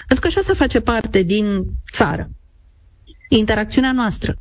Pentru 0.07 0.29
că 0.29 0.39
așa 0.39 0.47
se 0.47 0.59
face 0.59 0.81
parte 0.81 1.23
din 1.23 1.65
țară. 1.93 2.31
Interacțiunea 3.29 3.93
noastră 3.93 4.39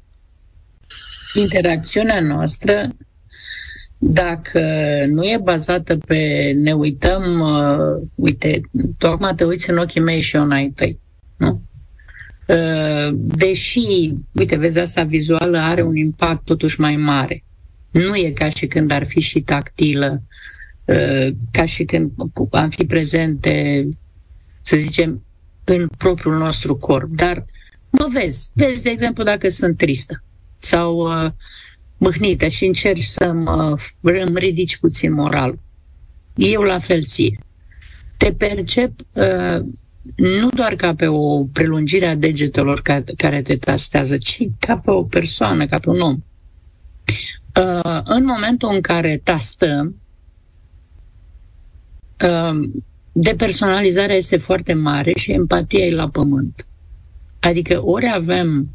interacțiunea 1.37 2.21
noastră, 2.21 2.89
dacă 3.97 4.61
nu 5.09 5.23
e 5.23 5.39
bazată 5.43 5.97
pe 5.97 6.51
ne 6.55 6.73
uităm, 6.73 7.39
uh, 7.39 8.07
uite, 8.15 8.61
tocmai 8.97 9.35
te 9.35 9.43
uiți 9.43 9.69
în 9.69 9.77
ochii 9.77 10.01
mei 10.01 10.21
și 10.21 10.35
eu 10.35 10.43
în 10.43 10.51
ai 10.51 10.69
tăi, 10.75 10.99
nu? 11.37 11.61
Uh, 12.47 13.13
deși, 13.13 14.13
uite, 14.31 14.55
vezi, 14.55 14.79
asta 14.79 15.03
vizuală 15.03 15.57
are 15.57 15.81
un 15.81 15.95
impact 15.95 16.45
totuși 16.45 16.79
mai 16.79 16.95
mare. 16.95 17.43
Nu 17.91 18.15
e 18.15 18.31
ca 18.31 18.49
și 18.49 18.67
când 18.67 18.91
ar 18.91 19.07
fi 19.07 19.19
și 19.19 19.41
tactilă, 19.41 20.21
uh, 20.85 21.27
ca 21.51 21.65
și 21.65 21.83
când 21.83 22.11
am 22.51 22.69
fi 22.69 22.85
prezente, 22.85 23.87
să 24.61 24.77
zicem, 24.77 25.23
în 25.63 25.87
propriul 25.97 26.37
nostru 26.37 26.75
corp. 26.75 27.09
Dar 27.09 27.45
mă 27.89 28.07
vezi, 28.11 28.49
vezi, 28.53 28.83
de 28.83 28.89
exemplu, 28.89 29.23
dacă 29.23 29.49
sunt 29.49 29.77
tristă 29.77 30.21
sau 30.57 30.97
uh, 30.97 31.31
mâhnită 31.97 32.47
și 32.47 32.65
încerci 32.65 33.03
să 33.03 33.31
mă, 33.31 33.75
îmi 34.01 34.39
ridici 34.39 34.77
puțin 34.77 35.13
moral. 35.13 35.59
Eu 36.35 36.61
la 36.61 36.79
fel 36.79 37.03
ție. 37.03 37.39
Te 38.17 38.33
percep 38.33 38.91
uh, 39.13 39.65
nu 40.15 40.49
doar 40.49 40.75
ca 40.75 40.95
pe 40.95 41.07
o 41.07 41.43
prelungire 41.43 42.07
a 42.07 42.15
degetelor 42.15 42.81
ca, 42.81 43.03
care 43.17 43.41
te 43.41 43.55
tastează, 43.57 44.17
ci 44.17 44.47
ca 44.59 44.75
pe 44.75 44.91
o 44.91 45.03
persoană, 45.03 45.65
ca 45.65 45.77
pe 45.77 45.89
un 45.89 45.99
om. 45.99 46.17
Uh, 47.59 48.01
în 48.03 48.25
momentul 48.25 48.69
în 48.73 48.81
care 48.81 49.21
tastăm, 49.23 50.01
uh, 52.23 52.69
depersonalizarea 53.11 54.15
este 54.15 54.37
foarte 54.37 54.73
mare 54.73 55.13
și 55.15 55.31
empatia 55.31 55.85
e 55.85 55.93
la 55.93 56.09
pământ. 56.09 56.67
Adică 57.39 57.85
ori 57.85 58.11
avem 58.13 58.69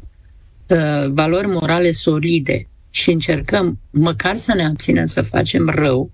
uh, 0.67 1.09
valori 1.09 1.47
morale 1.47 1.91
solide 1.91 2.67
și 2.89 3.11
încercăm 3.11 3.79
măcar 3.89 4.37
să 4.37 4.53
ne 4.53 4.65
abținem 4.65 5.05
să 5.05 5.21
facem 5.21 5.69
rău, 5.69 6.11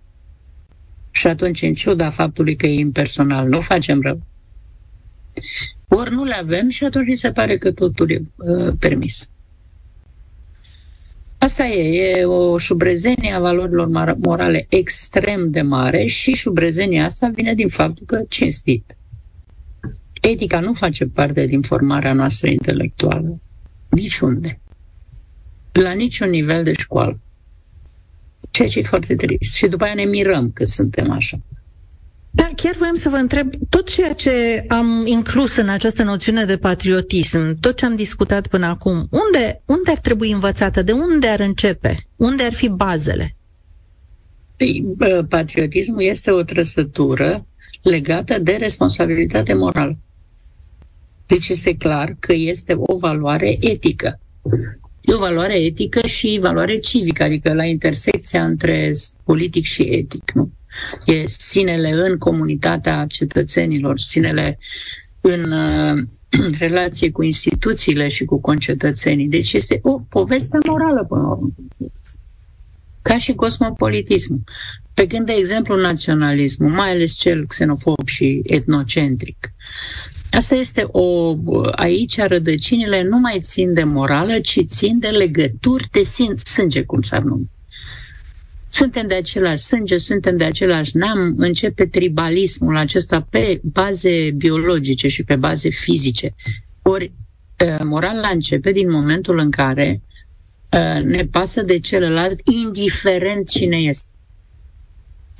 și 1.11 1.27
atunci, 1.27 1.61
în 1.61 1.73
ciuda 1.73 2.09
faptului 2.09 2.55
că 2.55 2.67
e 2.67 2.79
impersonal, 2.79 3.47
nu 3.47 3.59
facem 3.59 4.01
rău, 4.01 4.21
ori 5.87 6.11
nu 6.11 6.23
le 6.23 6.33
avem 6.33 6.69
și 6.69 6.83
atunci 6.83 7.07
ni 7.07 7.15
se 7.15 7.31
pare 7.31 7.57
că 7.57 7.71
totul 7.71 8.11
e 8.11 8.21
uh, 8.35 8.73
permis. 8.79 9.29
Asta 11.37 11.65
e, 11.65 12.17
e 12.17 12.25
o 12.25 12.57
șubrezenie 12.57 13.33
a 13.33 13.39
valorilor 13.39 14.17
morale 14.17 14.65
extrem 14.69 15.51
de 15.51 15.61
mare 15.61 16.05
și 16.05 16.33
șubrezenia 16.33 17.05
asta 17.05 17.27
vine 17.27 17.53
din 17.53 17.67
faptul 17.67 18.05
că 18.05 18.23
cinstit. 18.29 18.97
Etica 20.21 20.59
nu 20.59 20.73
face 20.73 21.05
parte 21.05 21.45
din 21.45 21.61
formarea 21.61 22.13
noastră 22.13 22.49
intelectuală. 22.49 23.39
Niciunde. 23.89 24.59
La 25.71 25.91
niciun 25.91 26.29
nivel 26.29 26.63
de 26.63 26.73
școală. 26.73 27.19
Ceea 28.49 28.67
ce 28.67 28.79
e 28.79 28.83
foarte 28.83 29.15
trist. 29.15 29.55
Și 29.55 29.67
după 29.67 29.83
aia 29.83 29.93
ne 29.93 30.05
mirăm 30.05 30.51
că 30.51 30.63
suntem 30.63 31.11
așa. 31.11 31.37
Da, 32.31 32.49
chiar 32.55 32.75
voiam 32.75 32.95
să 32.95 33.09
vă 33.09 33.15
întreb, 33.15 33.53
tot 33.69 33.89
ceea 33.89 34.13
ce 34.13 34.65
am 34.67 35.05
inclus 35.05 35.55
în 35.55 35.69
această 35.69 36.03
noțiune 36.03 36.45
de 36.45 36.57
patriotism, 36.57 37.59
tot 37.59 37.77
ce 37.77 37.85
am 37.85 37.95
discutat 37.95 38.47
până 38.47 38.65
acum, 38.65 38.95
unde, 38.95 39.61
unde 39.65 39.91
ar 39.91 39.97
trebui 39.97 40.31
învățată? 40.31 40.81
De 40.81 40.91
unde 40.91 41.27
ar 41.27 41.39
începe? 41.39 41.97
Unde 42.15 42.43
ar 42.43 42.53
fi 42.53 42.69
bazele? 42.69 43.35
Păi, 44.57 44.85
patriotismul 45.29 46.01
este 46.01 46.31
o 46.31 46.43
trăsătură 46.43 47.45
legată 47.81 48.39
de 48.39 48.51
responsabilitate 48.51 49.53
morală. 49.53 49.97
Deci 51.29 51.49
este 51.49 51.75
clar 51.75 52.15
că 52.19 52.33
este 52.33 52.73
o 52.77 52.97
valoare 52.97 53.57
etică. 53.59 54.19
E 55.01 55.13
o 55.13 55.17
valoare 55.17 55.53
etică 55.53 56.07
și 56.07 56.39
valoare 56.41 56.77
civică, 56.77 57.23
adică 57.23 57.53
la 57.53 57.65
intersecția 57.65 58.43
între 58.43 58.91
politic 59.23 59.63
și 59.63 59.81
etic. 59.81 60.31
Nu? 60.33 60.51
E 61.05 61.23
sinele 61.25 61.91
în 61.91 62.17
comunitatea 62.17 63.05
cetățenilor, 63.07 63.99
sinele 63.99 64.57
în 65.21 65.51
uh, 65.51 65.97
relație 66.65 67.11
cu 67.11 67.23
instituțiile 67.23 68.07
și 68.07 68.25
cu 68.25 68.41
concetățenii. 68.41 69.27
Deci 69.27 69.53
este 69.53 69.79
o 69.81 69.99
poveste 69.99 70.57
morală 70.67 71.05
până 71.05 71.21
la 71.21 71.29
urmă. 71.29 71.51
Ca 73.01 73.17
și 73.17 73.33
cosmopolitismul. 73.33 74.43
Pe 74.93 75.07
când, 75.07 75.25
de 75.25 75.33
exemplu, 75.33 75.75
naționalismul, 75.75 76.69
mai 76.69 76.89
ales 76.89 77.13
cel 77.13 77.47
xenofob 77.47 78.07
și 78.07 78.41
etnocentric, 78.43 79.53
Asta 80.31 80.55
este 80.55 80.87
o... 80.91 81.35
Aici 81.71 82.17
rădăcinile 82.17 83.03
nu 83.03 83.19
mai 83.19 83.39
țin 83.41 83.73
de 83.73 83.83
morală, 83.83 84.39
ci 84.39 84.59
țin 84.65 84.99
de 84.99 85.07
legături 85.07 85.87
de 85.91 86.03
sânge, 86.43 86.83
cum 86.83 87.01
s-ar 87.01 87.21
numi. 87.21 87.49
Suntem 88.71 89.07
de 89.07 89.13
același 89.13 89.63
sânge, 89.63 89.97
suntem 89.97 90.37
de 90.37 90.43
același 90.43 90.97
neam, 90.97 91.33
începe 91.37 91.85
tribalismul 91.85 92.77
acesta 92.77 93.27
pe 93.29 93.59
baze 93.63 94.31
biologice 94.31 95.07
și 95.07 95.23
pe 95.23 95.35
baze 95.35 95.69
fizice. 95.69 96.35
Ori 96.81 97.11
morala 97.83 98.27
începe 98.29 98.71
din 98.71 98.91
momentul 98.91 99.37
în 99.39 99.51
care 99.51 100.01
ne 101.03 101.25
pasă 101.25 101.61
de 101.61 101.79
celălalt, 101.79 102.39
indiferent 102.63 103.49
cine 103.49 103.77
este. 103.77 104.09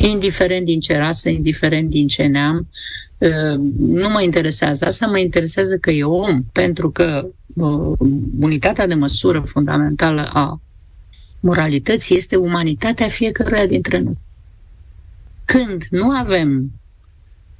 Indiferent 0.08 0.66
din 0.66 0.80
ce 0.80 0.98
rasă, 0.98 1.30
indiferent 1.30 1.90
din 1.90 2.08
ce 2.08 2.24
neam, 2.24 2.68
nu 3.78 4.10
mă 4.10 4.22
interesează 4.22 4.86
asta, 4.86 5.08
mă 5.08 5.20
interesează 5.20 5.78
că 5.78 5.92
e 5.92 6.04
om, 6.04 6.44
pentru 6.52 6.92
că 6.92 7.28
uh, 7.56 7.98
unitatea 8.40 8.88
de 8.88 8.94
măsură 8.94 9.40
fundamentală 9.40 10.30
a 10.34 10.62
moralității 11.40 12.18
este 12.18 12.36
umanitatea 12.36 13.08
fiecăruia 13.08 13.66
dintre 13.66 14.00
noi. 14.00 14.18
Când 15.46 15.84
nu 15.90 16.10
avem 16.10 16.72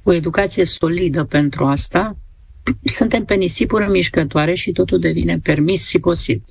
o 0.02 0.12
educație 0.12 0.64
solidă 0.64 1.24
pentru 1.24 1.64
asta, 1.64 2.16
suntem 2.98 3.24
pe 3.24 3.34
nisipuri 3.34 3.90
mișcătoare 3.90 4.54
și 4.54 4.72
totul 4.72 4.98
devine 4.98 5.38
permis 5.38 5.88
și 5.88 5.98
posibil. 5.98 6.44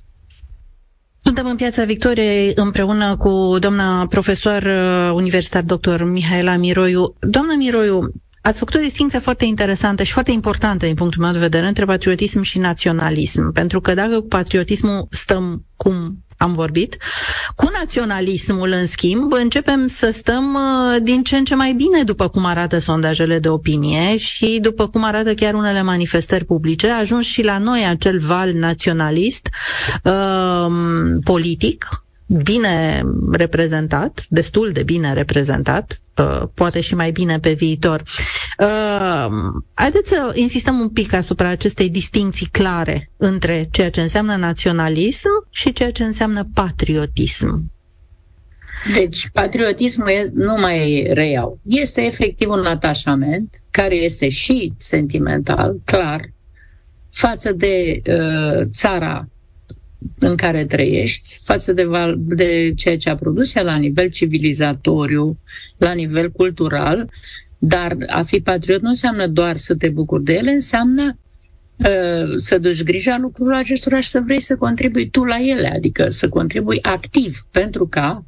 Suntem 1.22 1.46
în 1.46 1.56
Piața 1.56 1.84
Victoriei 1.84 2.52
împreună 2.54 3.16
cu 3.16 3.56
doamna 3.58 4.06
profesor 4.06 4.66
universitar 5.12 5.62
dr. 5.62 6.02
Mihaela 6.02 6.56
Miroiu. 6.56 7.14
Doamna 7.20 7.54
Miroiu, 7.54 8.00
Ați 8.40 8.58
făcut 8.58 8.74
o 8.74 8.78
distinție 8.78 9.18
foarte 9.18 9.44
interesantă 9.44 10.02
și 10.02 10.12
foarte 10.12 10.30
importantă 10.30 10.86
din 10.86 10.94
punctul 10.94 11.22
meu 11.22 11.32
de 11.32 11.38
vedere 11.38 11.66
între 11.66 11.84
patriotism 11.84 12.42
și 12.42 12.58
naționalism. 12.58 13.52
Pentru 13.52 13.80
că 13.80 13.94
dacă 13.94 14.20
cu 14.20 14.26
patriotismul 14.26 15.06
stăm 15.10 15.64
cum 15.76 16.24
am 16.40 16.52
vorbit. 16.52 16.96
Cu 17.54 17.70
naționalismul, 17.78 18.70
în 18.70 18.86
schimb, 18.86 19.32
începem 19.32 19.86
să 19.86 20.10
stăm 20.10 20.54
uh, 20.54 21.02
din 21.02 21.22
ce 21.22 21.36
în 21.36 21.44
ce 21.44 21.54
mai 21.54 21.72
bine 21.72 22.02
după 22.02 22.28
cum 22.28 22.44
arată 22.44 22.78
sondajele 22.78 23.38
de 23.38 23.48
opinie 23.48 24.16
și 24.16 24.58
după 24.62 24.88
cum 24.88 25.04
arată 25.04 25.34
chiar 25.34 25.54
unele 25.54 25.82
manifestări 25.82 26.44
publice. 26.44 26.90
A 26.90 26.98
ajuns 26.98 27.26
și 27.26 27.42
la 27.42 27.58
noi 27.58 27.86
acel 27.88 28.18
val 28.18 28.52
naționalist 28.52 29.48
uh, 30.04 30.66
politic, 31.24 31.88
bine 32.30 33.02
reprezentat, 33.32 34.24
destul 34.28 34.70
de 34.72 34.82
bine 34.82 35.12
reprezentat, 35.12 36.02
uh, 36.18 36.42
poate 36.54 36.80
și 36.80 36.94
mai 36.94 37.10
bine 37.10 37.38
pe 37.38 37.52
viitor. 37.52 38.02
Uh, 38.58 39.26
haideți 39.74 40.08
să 40.08 40.32
insistăm 40.34 40.78
un 40.78 40.88
pic 40.88 41.12
asupra 41.12 41.48
acestei 41.48 41.90
distinții 41.90 42.46
clare 42.46 43.10
între 43.16 43.68
ceea 43.70 43.90
ce 43.90 44.00
înseamnă 44.00 44.36
naționalism 44.36 45.28
și 45.50 45.72
ceea 45.72 45.92
ce 45.92 46.04
înseamnă 46.04 46.48
patriotism. 46.54 47.70
Deci, 48.94 49.28
patriotismul 49.32 50.30
nu 50.34 50.54
mai 50.56 51.06
reiau. 51.12 51.58
Este 51.62 52.02
efectiv 52.02 52.48
un 52.48 52.64
atașament 52.64 53.54
care 53.70 53.94
este 53.94 54.28
și 54.28 54.72
sentimental, 54.78 55.80
clar, 55.84 56.20
față 57.10 57.52
de 57.52 58.00
uh, 58.06 58.66
țara 58.72 59.28
în 60.18 60.36
care 60.36 60.64
trăiești 60.64 61.40
față 61.42 61.72
de, 61.72 61.84
val- 61.84 62.16
de 62.18 62.72
ceea 62.76 62.96
ce 62.96 63.10
a 63.10 63.14
produs 63.14 63.54
ea 63.54 63.62
la 63.62 63.76
nivel 63.76 64.08
civilizatoriu, 64.08 65.38
la 65.76 65.92
nivel 65.92 66.30
cultural, 66.30 67.10
dar 67.58 67.96
a 68.06 68.22
fi 68.22 68.40
patriot 68.40 68.80
nu 68.82 68.88
înseamnă 68.88 69.26
doar 69.26 69.56
să 69.56 69.76
te 69.76 69.88
bucuri 69.88 70.24
de 70.24 70.32
ele, 70.32 70.50
înseamnă 70.50 71.18
uh, 71.76 72.32
să 72.36 72.58
duci 72.58 72.82
grija 72.82 73.18
lucrurilor 73.20 73.58
acestora 73.58 74.00
și 74.00 74.08
să 74.08 74.20
vrei 74.20 74.40
să 74.40 74.56
contribui 74.56 75.10
tu 75.10 75.24
la 75.24 75.36
ele, 75.40 75.68
adică 75.74 76.08
să 76.08 76.28
contribui 76.28 76.82
activ 76.82 77.46
pentru 77.50 77.86
ca 77.88 78.24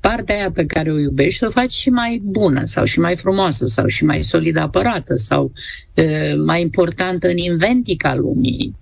partea 0.00 0.34
aia 0.34 0.50
pe 0.50 0.66
care 0.66 0.92
o 0.92 0.98
iubești 0.98 1.38
să 1.38 1.46
o 1.46 1.50
faci 1.50 1.72
și 1.72 1.90
mai 1.90 2.20
bună 2.24 2.64
sau 2.64 2.84
și 2.84 3.00
mai 3.00 3.16
frumoasă 3.16 3.66
sau 3.66 3.86
și 3.86 4.04
mai 4.04 4.22
solid 4.22 4.56
apărată 4.56 5.14
sau 5.14 5.52
uh, 5.94 6.04
mai 6.44 6.60
importantă 6.60 7.28
în 7.28 7.36
inventica 7.36 8.14
lumii. 8.14 8.74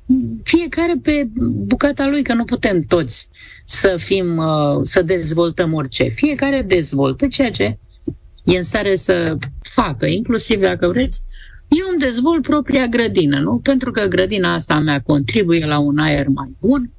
Fiecare 0.43 0.95
pe 1.03 1.29
bucata 1.41 2.09
lui, 2.09 2.23
că 2.23 2.35
nu 2.35 2.45
putem 2.45 2.81
toți 2.81 3.29
să 3.65 3.97
fim, 3.99 4.37
uh, 4.37 4.81
să 4.83 5.03
dezvoltăm 5.03 5.73
orice. 5.73 6.05
Fiecare 6.05 6.63
dezvoltă 6.63 7.27
ceea 7.27 7.51
ce 7.51 7.79
e 8.45 8.57
în 8.57 8.63
stare 8.63 8.97
să 8.97 9.37
facă, 9.63 10.07
inclusiv 10.07 10.61
dacă 10.61 10.89
vreți, 10.89 11.23
eu 11.69 11.87
îmi 11.91 11.99
dezvolt 11.99 12.43
propria 12.43 12.87
grădină, 12.87 13.39
nu? 13.39 13.59
Pentru 13.59 13.91
că 13.91 14.07
grădina 14.07 14.55
asta 14.55 14.75
a 14.75 14.81
mea 14.81 15.01
contribuie 15.01 15.67
la 15.67 15.79
un 15.79 15.99
aer 15.99 16.27
mai 16.29 16.57
bun, 16.61 16.91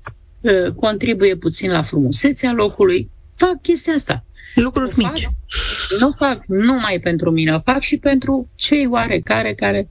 contribuie 0.75 1.35
puțin 1.35 1.71
la 1.71 1.81
frumusețea 1.81 2.53
locului, 2.53 3.09
fac 3.37 3.61
chestia 3.61 3.93
asta. 3.93 4.25
Lucruri 4.55 4.89
o 4.89 4.93
mici. 4.95 5.21
Fac, 5.21 5.99
nu 5.99 6.11
fac 6.11 6.43
numai 6.47 6.99
pentru 6.99 7.31
mine, 7.31 7.53
o 7.53 7.59
fac 7.59 7.81
și 7.81 7.97
pentru 7.97 8.49
cei 8.55 8.87
oarecare 8.87 9.53
care 9.53 9.89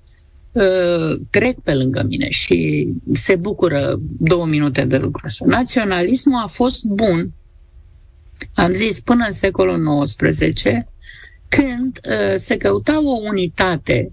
uh, 0.52 1.20
trec 1.30 1.58
pe 1.58 1.74
lângă 1.74 2.02
mine 2.02 2.30
și 2.30 2.88
se 3.12 3.36
bucură 3.36 3.98
două 4.18 4.46
minute 4.46 4.84
de 4.84 4.96
lucru 4.96 5.22
ăsta. 5.26 5.44
Naționalismul 5.48 6.42
a 6.42 6.46
fost 6.46 6.84
bun, 6.84 7.32
am 8.54 8.72
zis, 8.72 9.00
până 9.00 9.24
în 9.26 9.32
secolul 9.32 10.04
XIX, 10.04 10.62
când 11.48 12.00
uh, 12.04 12.36
se 12.36 12.56
căuta 12.56 12.98
o 12.98 13.20
unitate 13.28 14.10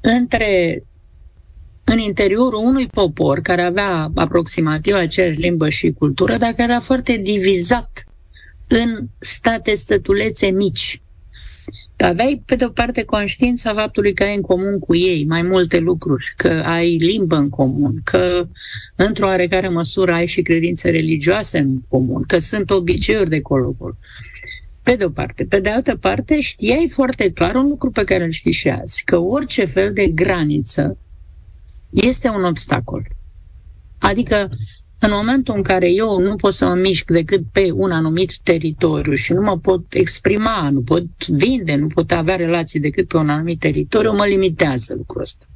între 0.00 0.82
în 1.90 1.98
interiorul 1.98 2.64
unui 2.64 2.86
popor 2.86 3.40
care 3.40 3.62
avea 3.62 4.10
aproximativ 4.14 4.94
aceeași 4.94 5.40
limbă 5.40 5.68
și 5.68 5.92
cultură, 5.92 6.36
dar 6.36 6.52
care 6.52 6.72
era 6.72 6.80
foarte 6.80 7.16
divizat 7.16 8.04
în 8.66 9.06
state 9.18 9.74
stătulețe 9.74 10.46
mici. 10.46 11.02
Aveai, 11.96 12.42
pe 12.46 12.56
de-o 12.56 12.68
parte, 12.68 13.02
conștiința 13.02 13.74
faptului 13.74 14.12
că 14.12 14.22
ai 14.22 14.34
în 14.34 14.40
comun 14.40 14.78
cu 14.78 14.94
ei 14.94 15.24
mai 15.24 15.42
multe 15.42 15.78
lucruri, 15.78 16.32
că 16.36 16.62
ai 16.66 16.96
limbă 16.96 17.36
în 17.36 17.48
comun, 17.48 17.94
că, 18.04 18.48
într-o 18.96 19.26
oarecare 19.26 19.68
măsură, 19.68 20.12
ai 20.12 20.26
și 20.26 20.42
credințe 20.42 20.90
religioase 20.90 21.58
în 21.58 21.80
comun, 21.88 22.22
că 22.26 22.38
sunt 22.38 22.70
obiceiuri 22.70 23.28
de 23.28 23.40
colo 23.40 23.76
Pe 24.82 24.94
de-o 24.94 25.08
parte. 25.08 25.44
Pe 25.44 25.60
de 25.60 25.68
altă 25.68 25.96
parte, 25.96 26.40
știai 26.40 26.88
foarte 26.88 27.30
clar 27.30 27.54
un 27.54 27.68
lucru 27.68 27.90
pe 27.90 28.04
care 28.04 28.24
îl 28.24 28.30
știi 28.30 28.52
și 28.52 28.68
azi, 28.68 29.04
că 29.04 29.16
orice 29.16 29.64
fel 29.64 29.92
de 29.92 30.06
graniță 30.06 30.98
este 31.90 32.28
un 32.28 32.44
obstacol. 32.44 33.06
Adică, 33.98 34.48
în 35.00 35.10
momentul 35.10 35.54
în 35.56 35.62
care 35.62 35.92
eu 35.92 36.20
nu 36.20 36.36
pot 36.36 36.52
să 36.52 36.66
mă 36.66 36.74
mișc 36.74 37.10
decât 37.10 37.42
pe 37.52 37.70
un 37.74 37.90
anumit 37.90 38.38
teritoriu 38.38 39.14
și 39.14 39.32
nu 39.32 39.40
mă 39.40 39.58
pot 39.58 39.84
exprima, 39.88 40.70
nu 40.70 40.80
pot 40.82 41.26
vinde, 41.26 41.74
nu 41.74 41.86
pot 41.86 42.10
avea 42.10 42.36
relații 42.36 42.80
decât 42.80 43.08
pe 43.08 43.16
un 43.16 43.28
anumit 43.28 43.58
teritoriu, 43.58 44.12
mă 44.12 44.24
limitează 44.24 44.94
lucrul 44.96 45.22
ăsta. 45.22 45.46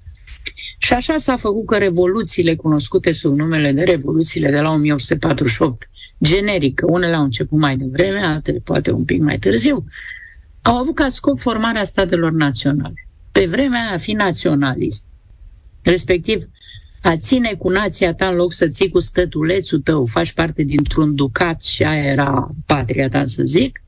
Și 0.78 0.92
așa 0.92 1.16
s-a 1.16 1.36
făcut 1.36 1.66
că 1.66 1.76
revoluțiile 1.76 2.54
cunoscute 2.54 3.12
sub 3.12 3.36
numele 3.36 3.72
de 3.72 3.82
revoluțiile 3.82 4.50
de 4.50 4.60
la 4.60 4.70
1848, 4.70 5.88
generic, 6.24 6.82
unele 6.86 7.14
au 7.14 7.22
început 7.22 7.58
mai 7.58 7.76
devreme, 7.76 8.26
altele 8.26 8.58
poate 8.58 8.90
un 8.90 9.04
pic 9.04 9.20
mai 9.20 9.38
târziu, 9.38 9.84
au 10.62 10.76
avut 10.76 10.94
ca 10.94 11.08
scop 11.08 11.38
formarea 11.38 11.84
statelor 11.84 12.32
naționale. 12.32 13.08
Pe 13.32 13.46
vremea 13.46 13.80
aia 13.80 13.94
a 13.94 13.98
fi 13.98 14.12
naționalist 14.12 15.06
respectiv 15.82 16.44
a 17.02 17.16
ține 17.16 17.54
cu 17.54 17.68
nația 17.68 18.14
ta 18.14 18.28
în 18.28 18.34
loc 18.34 18.52
să 18.52 18.66
ții 18.66 18.88
cu 18.88 18.98
stătulețul 18.98 19.80
tău, 19.80 20.06
faci 20.06 20.32
parte 20.32 20.62
dintr-un 20.62 21.14
ducat 21.14 21.62
și 21.62 21.82
aia 21.82 22.02
era 22.04 22.50
patria 22.66 23.08
ta, 23.08 23.24
să 23.26 23.42
zic, 23.42 23.82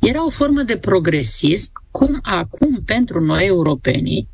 era 0.00 0.24
o 0.26 0.30
formă 0.30 0.62
de 0.62 0.76
progresism, 0.76 1.72
cum 1.90 2.18
acum 2.22 2.82
pentru 2.84 3.20
noi 3.24 3.46
europenii, 3.46 4.28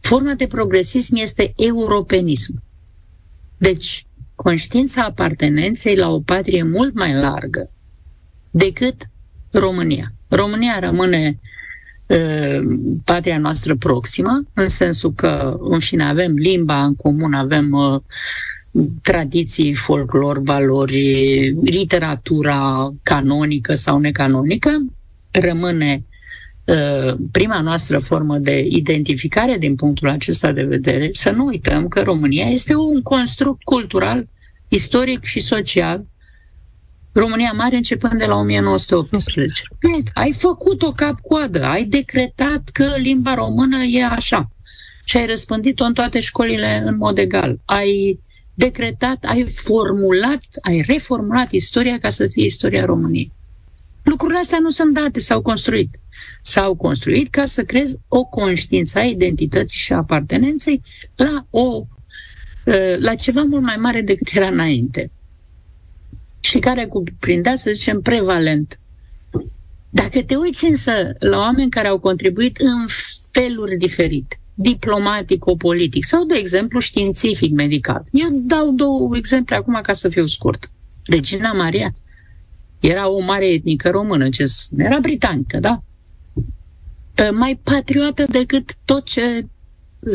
forma 0.00 0.34
de 0.34 0.46
progresism 0.46 1.14
este 1.16 1.52
europenism. 1.56 2.62
Deci, 3.58 4.06
conștiința 4.34 5.02
apartenenței 5.04 5.96
la 5.96 6.08
o 6.08 6.20
patrie 6.20 6.62
mult 6.62 6.94
mai 6.94 7.14
largă 7.14 7.70
decât 8.50 9.10
România. 9.50 10.12
România 10.28 10.78
rămâne 10.78 11.38
patria 13.04 13.38
noastră 13.38 13.74
proximă, 13.74 14.42
în 14.54 14.68
sensul 14.68 15.12
că, 15.12 15.56
în 15.60 15.78
fine, 15.78 16.04
avem 16.04 16.34
limba 16.34 16.84
în 16.84 16.94
comun, 16.94 17.32
avem 17.32 17.72
uh, 17.72 18.00
tradiții, 19.02 19.74
folclor, 19.74 20.38
valori, 20.38 21.50
literatura 21.62 22.92
canonică 23.02 23.74
sau 23.74 23.98
necanonică, 23.98 24.84
rămâne 25.30 26.04
uh, 26.64 27.14
prima 27.32 27.60
noastră 27.60 27.98
formă 27.98 28.38
de 28.38 28.66
identificare 28.68 29.58
din 29.58 29.74
punctul 29.74 30.08
acesta 30.08 30.52
de 30.52 30.62
vedere. 30.62 31.10
Să 31.12 31.30
nu 31.30 31.44
uităm 31.44 31.88
că 31.88 32.02
România 32.02 32.46
este 32.46 32.74
un 32.74 33.02
construct 33.02 33.62
cultural, 33.62 34.28
istoric 34.68 35.24
și 35.24 35.40
social 35.40 36.04
România 37.12 37.52
Mare 37.52 37.76
începând 37.76 38.18
de 38.18 38.24
la 38.24 38.34
1918. 38.34 39.62
Ai 40.14 40.32
făcut-o 40.32 40.92
cap-coadă, 40.92 41.64
ai 41.64 41.84
decretat 41.84 42.68
că 42.72 42.94
limba 42.96 43.34
română 43.34 43.82
e 43.82 44.04
așa 44.04 44.50
și 45.04 45.16
ai 45.16 45.26
răspândit-o 45.26 45.84
în 45.84 45.94
toate 45.94 46.20
școlile 46.20 46.82
în 46.84 46.96
mod 46.96 47.18
egal. 47.18 47.60
Ai 47.64 48.20
decretat, 48.54 49.24
ai 49.24 49.48
formulat, 49.48 50.42
ai 50.60 50.84
reformulat 50.86 51.52
istoria 51.52 51.98
ca 51.98 52.10
să 52.10 52.26
fie 52.26 52.44
istoria 52.44 52.84
României. 52.84 53.32
Lucrurile 54.02 54.38
astea 54.38 54.58
nu 54.58 54.70
sunt 54.70 54.94
date, 54.94 55.20
s-au 55.20 55.42
construit. 55.42 55.90
S-au 56.42 56.74
construit 56.74 57.30
ca 57.30 57.44
să 57.44 57.62
creezi 57.62 57.96
o 58.08 58.24
conștiință 58.24 58.98
a 58.98 59.02
identității 59.02 59.78
și 59.78 59.92
a 59.92 59.96
apartenenței 59.96 60.82
la, 61.14 61.46
o, 61.50 61.86
la 62.98 63.14
ceva 63.14 63.42
mult 63.42 63.62
mai 63.62 63.76
mare 63.76 64.00
decât 64.00 64.28
era 64.34 64.46
înainte 64.46 65.10
și 66.40 66.58
care 66.58 66.86
cuprindea, 66.86 67.56
să 67.56 67.70
zicem, 67.72 68.00
prevalent. 68.00 68.80
Dacă 69.90 70.22
te 70.22 70.36
uiți 70.36 70.64
însă 70.64 70.92
la 71.18 71.36
oameni 71.36 71.70
care 71.70 71.88
au 71.88 71.98
contribuit 71.98 72.56
în 72.56 72.86
feluri 73.32 73.76
diferite, 73.76 74.40
diplomatico-politic 74.54 76.04
sau, 76.04 76.24
de 76.24 76.34
exemplu, 76.34 76.78
științific-medical. 76.78 78.04
Eu 78.10 78.28
dau 78.32 78.72
două 78.72 79.16
exemple 79.16 79.56
acum 79.56 79.80
ca 79.82 79.94
să 79.94 80.08
fiu 80.08 80.26
scurt. 80.26 80.70
Regina 81.04 81.52
Maria 81.52 81.92
era 82.80 83.08
o 83.08 83.20
mare 83.20 83.48
etnică 83.52 83.90
română, 83.90 84.28
ce 84.28 84.44
era 84.76 84.98
britanică, 85.00 85.58
da? 85.58 85.82
Ă, 87.18 87.32
mai 87.32 87.60
patriotă 87.62 88.24
decât 88.30 88.74
tot 88.84 89.04
ce 89.04 89.22
ă, 89.22 89.48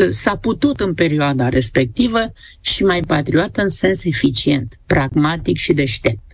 s-a 0.09 0.35
putut 0.35 0.79
în 0.79 0.93
perioada 0.93 1.49
respectivă 1.49 2.33
și 2.61 2.83
mai 2.83 2.99
patriotă 2.99 3.61
în 3.61 3.69
sens 3.69 4.03
eficient, 4.03 4.79
pragmatic 4.85 5.57
și 5.57 5.73
deștept 5.73 6.25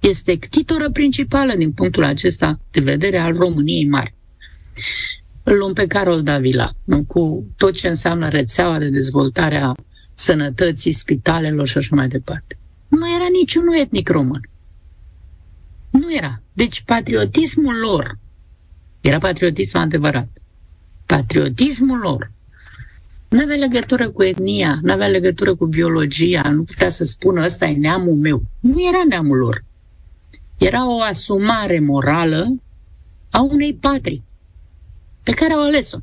este 0.00 0.38
ctitoră 0.38 0.90
principală 0.90 1.54
din 1.54 1.72
punctul 1.72 2.04
acesta 2.04 2.60
de 2.70 2.80
vedere 2.80 3.18
al 3.18 3.36
României 3.36 3.88
mari. 3.88 4.14
îl 5.42 5.56
luăm 5.56 5.72
pe 5.72 5.86
Carol 5.86 6.22
Davila, 6.22 6.72
nu? 6.84 7.04
cu 7.04 7.46
tot 7.56 7.74
ce 7.74 7.88
înseamnă 7.88 8.28
rețeaua 8.28 8.78
de 8.78 8.88
dezvoltare 8.88 9.56
a 9.56 9.74
sănătății, 10.14 10.92
spitalelor 10.92 11.68
și 11.68 11.78
așa 11.78 11.94
mai 11.94 12.08
departe. 12.08 12.58
Nu 12.88 13.14
era 13.14 13.26
niciunul 13.32 13.78
etnic 13.78 14.08
român. 14.08 14.40
Nu 15.90 16.14
era. 16.14 16.42
Deci 16.52 16.82
patriotismul 16.82 17.74
lor 17.74 18.18
era 19.00 19.18
patriotism 19.18 19.78
adevărat. 19.78 20.28
Patriotismul 21.06 21.98
lor 21.98 22.32
nu 23.30 23.42
avea 23.42 23.56
legătură 23.56 24.10
cu 24.10 24.22
etnia, 24.22 24.78
nu 24.82 24.92
avea 24.92 25.06
legătură 25.06 25.54
cu 25.54 25.66
biologia, 25.66 26.50
nu 26.50 26.62
putea 26.62 26.88
să 26.88 27.04
spună 27.04 27.44
ăsta 27.44 27.66
e 27.66 27.76
neamul 27.76 28.14
meu. 28.14 28.42
Nu 28.60 28.86
era 28.88 29.02
neamul 29.08 29.36
lor. 29.36 29.64
Era 30.58 30.88
o 30.88 31.00
asumare 31.02 31.78
morală 31.78 32.54
a 33.30 33.40
unei 33.40 33.74
patrii 33.74 34.24
pe 35.22 35.32
care 35.32 35.52
au 35.52 35.62
ales-o. 35.62 35.98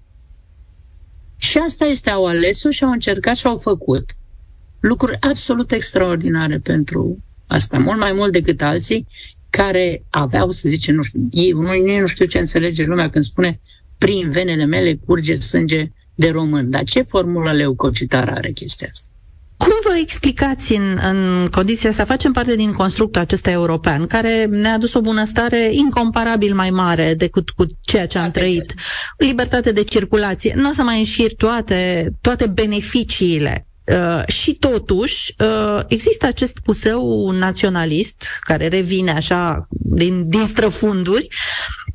Și 1.37 1.57
asta 1.57 1.85
este, 1.85 2.09
au 2.09 2.25
ales-o 2.25 2.69
și 2.69 2.83
au 2.83 2.91
încercat 2.91 3.35
și 3.35 3.47
au 3.47 3.57
făcut 3.57 4.17
lucruri 4.79 5.17
absolut 5.21 5.71
extraordinare 5.71 6.59
pentru 6.59 7.23
asta, 7.47 7.77
mult 7.77 7.99
mai 7.99 8.13
mult 8.13 8.31
decât 8.31 8.61
alții 8.61 9.07
care 9.49 10.03
aveau, 10.09 10.51
să 10.51 10.69
zice, 10.69 10.91
nu 10.91 11.01
știu, 11.01 11.27
ei, 11.31 11.51
nu, 11.51 11.99
nu 11.99 12.05
știu 12.05 12.25
ce 12.25 12.39
înțelege 12.39 12.85
lumea 12.85 13.09
când 13.09 13.23
spune 13.23 13.59
prin 13.97 14.29
venele 14.29 14.65
mele 14.65 14.95
curge 15.05 15.39
sânge 15.39 15.91
de 16.17 16.29
român. 16.29 16.69
Dar 16.69 16.83
ce 16.83 17.01
formulă 17.01 17.53
leucocitară 17.53 18.31
are 18.31 18.51
chestia 18.51 18.87
asta? 18.91 19.07
Cum 19.57 19.73
vă 19.83 19.97
explicați 20.01 20.73
în, 20.73 20.97
în 21.03 21.47
condiția 21.51 21.89
asta? 21.89 22.05
Facem 22.05 22.31
parte 22.31 22.55
din 22.55 22.71
constructul 22.71 23.21
acesta 23.21 23.51
european, 23.51 24.05
care 24.05 24.45
ne-a 24.45 24.73
adus 24.73 24.93
o 24.93 25.01
bunăstare 25.01 25.69
incomparabil 25.71 26.55
mai 26.55 26.69
mare 26.69 27.13
decât 27.13 27.49
cu 27.49 27.65
ceea 27.81 28.07
ce 28.07 28.17
am 28.17 28.31
trăit. 28.31 28.73
Libertate 29.17 29.71
de 29.71 29.83
circulație. 29.83 30.53
Nu 30.55 30.69
o 30.69 30.73
să 30.73 30.81
mai 30.81 30.97
înșir 30.97 31.35
toate, 31.35 32.09
toate 32.21 32.47
beneficiile 32.47 33.67
Uh, 33.93 34.23
și 34.27 34.53
totuși 34.53 35.35
uh, 35.39 35.83
există 35.87 36.25
acest 36.25 36.59
puseu 36.63 37.31
naționalist 37.31 38.23
care 38.39 38.67
revine 38.67 39.11
așa 39.11 39.67
din, 39.69 40.29
din 40.29 40.45
străfunduri 40.45 41.27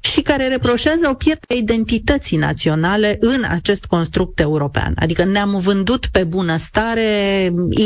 și 0.02 0.22
care 0.22 0.48
reproșează 0.48 1.08
o 1.10 1.14
pierdere 1.14 1.54
a 1.54 1.54
identității 1.54 2.36
naționale 2.36 3.16
în 3.20 3.42
acest 3.48 3.84
construct 3.84 4.40
european. 4.40 4.92
Adică 4.96 5.24
ne-am 5.24 5.58
vândut 5.60 6.06
pe 6.06 6.24
bunăstare 6.24 7.10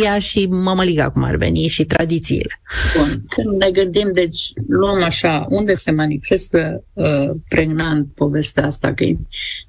ea 0.03 0.19
și 0.19 0.47
mămăliga, 0.47 1.11
cum 1.11 1.23
ar 1.23 1.37
veni, 1.37 1.69
și 1.69 1.85
tradițiile. 1.85 2.61
Bun. 2.97 3.25
Când 3.29 3.63
ne 3.63 3.71
gândim, 3.71 4.11
deci 4.13 4.53
luăm 4.69 5.03
așa, 5.03 5.47
unde 5.49 5.75
se 5.75 5.91
manifestă 5.91 6.85
uh, 6.93 7.31
pregnant 7.49 8.15
povestea 8.15 8.67
asta, 8.67 8.95
că 8.95 9.05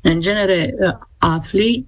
în 0.02 0.20
genere 0.20 0.74
uh, 0.78 0.94
afli 1.18 1.86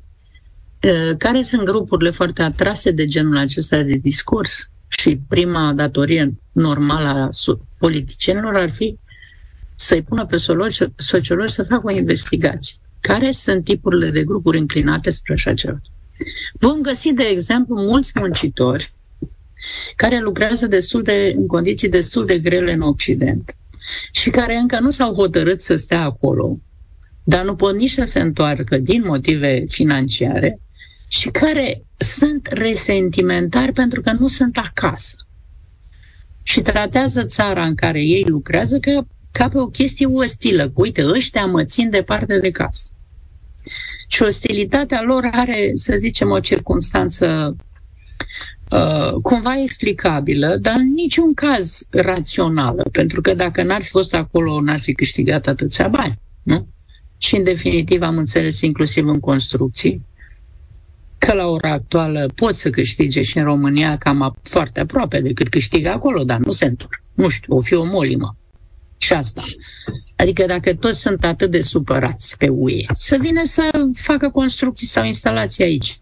uh, 0.84 1.18
care 1.18 1.42
sunt 1.42 1.64
grupurile 1.64 2.10
foarte 2.10 2.42
atrase 2.42 2.92
de 2.92 3.06
genul 3.06 3.38
acesta 3.38 3.82
de 3.82 3.96
discurs 3.96 4.70
și 4.88 5.20
prima 5.28 5.74
datorie 5.76 6.34
normală 6.52 7.08
a 7.08 7.30
politicienilor 7.78 8.56
ar 8.56 8.72
fi 8.72 8.98
să-i 9.80 10.02
pună 10.02 10.26
pe 10.26 10.38
sociologi 10.96 11.54
să 11.54 11.64
facă 11.64 11.88
o 11.88 11.92
investigație. 11.92 12.78
Care 13.00 13.32
sunt 13.32 13.64
tipurile 13.64 14.10
de 14.10 14.24
grupuri 14.24 14.58
înclinate 14.58 15.10
spre 15.10 15.34
așa 15.34 15.54
ceva? 15.54 15.82
Vom 16.54 16.82
găsi, 16.82 17.14
de 17.14 17.24
exemplu, 17.24 17.76
mulți 17.76 18.12
muncitori 18.16 18.94
care 19.96 20.20
lucrează 20.20 20.68
destul 20.68 21.02
de, 21.02 21.34
în 21.36 21.48
condiții 21.48 21.90
destul 21.90 22.26
de 22.26 22.40
grele 22.40 22.72
în 22.72 22.82
Occident 22.82 23.56
și 24.12 24.30
care 24.30 24.56
încă 24.56 24.80
nu 24.80 24.90
s-au 24.90 25.14
hotărât 25.14 25.62
să 25.62 25.76
stea 25.76 26.02
acolo, 26.02 26.60
dar 27.24 27.46
nu 27.46 27.56
pot 27.56 27.76
nici 27.76 27.92
să 27.92 28.04
se 28.04 28.20
întoarcă 28.20 28.78
din 28.78 29.04
motive 29.06 29.66
financiare 29.68 30.60
și 31.08 31.30
care 31.30 31.84
sunt 31.98 32.48
resentimentari 32.52 33.74
pentru 33.74 34.02
că 34.02 34.12
nu 34.12 34.28
sunt 34.28 34.58
acasă. 34.58 35.16
Și 36.44 36.62
tratează 36.62 37.24
țara 37.24 37.66
în 37.66 37.76
care 37.76 38.02
ei 38.02 38.24
lucrează 38.28 38.80
ca 38.80 39.08
ca 39.32 39.48
pe 39.48 39.58
o 39.58 39.68
chestie 39.68 40.06
ostilă, 40.06 40.70
cu 40.70 40.82
uite, 40.82 41.06
ăștia 41.08 41.46
mă 41.46 41.64
țin 41.64 41.90
departe 41.90 42.40
de 42.40 42.52
casă. 42.52 42.88
Și 44.08 44.24
ostilitatea 44.24 45.02
lor 45.02 45.30
are, 45.32 45.72
să 45.74 45.96
zicem, 45.98 46.30
o 46.30 46.40
circunstanță 46.40 47.56
uh, 48.72 49.14
cumva 49.22 49.62
explicabilă, 49.62 50.58
dar 50.58 50.76
în 50.78 50.94
niciun 50.94 51.34
caz 51.34 51.88
rațională, 51.92 52.84
pentru 52.92 53.22
că 53.22 53.34
dacă 53.34 53.64
n-ar 53.64 53.82
fi 53.82 53.90
fost 53.90 54.14
acolo, 54.14 54.62
n-ar 54.62 54.80
fi 54.80 54.94
câștigat 54.94 55.48
atâția 55.48 55.88
bani, 55.88 56.20
nu? 56.44 56.68
Și 57.18 57.36
în 57.36 57.44
definitiv 57.44 58.02
am 58.02 58.18
înțeles 58.18 58.62
inclusiv 58.62 59.08
în 59.08 59.20
construcții 59.20 60.06
că 61.18 61.34
la 61.34 61.46
ora 61.48 61.72
actuală 61.72 62.26
pot 62.36 62.56
să 62.56 62.70
câștige 62.70 63.22
și 63.22 63.38
în 63.38 63.44
România 63.44 63.98
cam 63.98 64.38
foarte 64.42 64.80
aproape 64.80 65.20
decât 65.20 65.50
câștigă 65.50 65.90
acolo, 65.90 66.24
dar 66.24 66.38
nu 66.38 66.52
se 66.52 66.66
întorc. 66.66 67.04
Nu 67.14 67.28
știu, 67.28 67.56
o 67.56 67.62
fi 67.62 67.74
o 67.74 67.84
molimă 67.84 68.39
și 69.02 69.14
asta. 69.14 69.44
Adică 70.16 70.46
dacă 70.46 70.74
toți 70.74 71.00
sunt 71.00 71.24
atât 71.24 71.52
de 71.52 71.62
supărați 71.62 72.38
pe 72.38 72.48
UE, 72.48 72.86
să 72.92 73.18
vină 73.22 73.42
să 73.46 73.70
facă 73.94 74.30
construcții 74.30 74.88
sau 74.88 75.06
instalații 75.06 75.64
aici. 75.64 75.98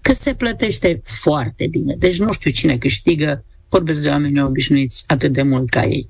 Că 0.00 0.12
se 0.12 0.34
plătește 0.34 1.00
foarte 1.04 1.66
bine. 1.66 1.94
Deci 1.98 2.18
nu 2.18 2.32
știu 2.32 2.50
cine 2.50 2.78
câștigă, 2.78 3.44
vorbesc 3.68 4.02
de 4.02 4.08
oameni 4.08 4.42
obișnuiți 4.42 5.04
atât 5.06 5.32
de 5.32 5.42
mult 5.42 5.70
ca 5.70 5.84
ei. 5.84 6.08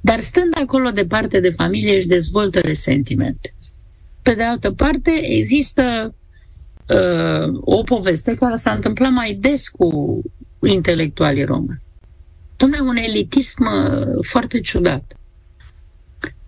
Dar 0.00 0.20
stând 0.20 0.52
acolo 0.60 0.90
departe 0.90 1.40
de 1.40 1.50
familie, 1.50 1.96
își 1.96 2.06
dezvoltă 2.06 2.60
resentimente. 2.60 3.54
Pe 4.22 4.34
de 4.34 4.42
altă 4.42 4.70
parte, 4.70 5.10
există 5.22 6.14
uh, 6.88 7.58
o 7.60 7.82
poveste 7.82 8.34
care 8.34 8.54
s-a 8.54 8.72
întâmplat 8.72 9.10
mai 9.10 9.34
des 9.34 9.68
cu 9.68 10.20
intelectualii 10.66 11.44
români. 11.44 11.82
Dom'le, 12.56 12.80
un 12.80 12.96
elitism 12.96 13.64
uh, 13.64 14.24
foarte 14.26 14.60
ciudat. 14.60 15.16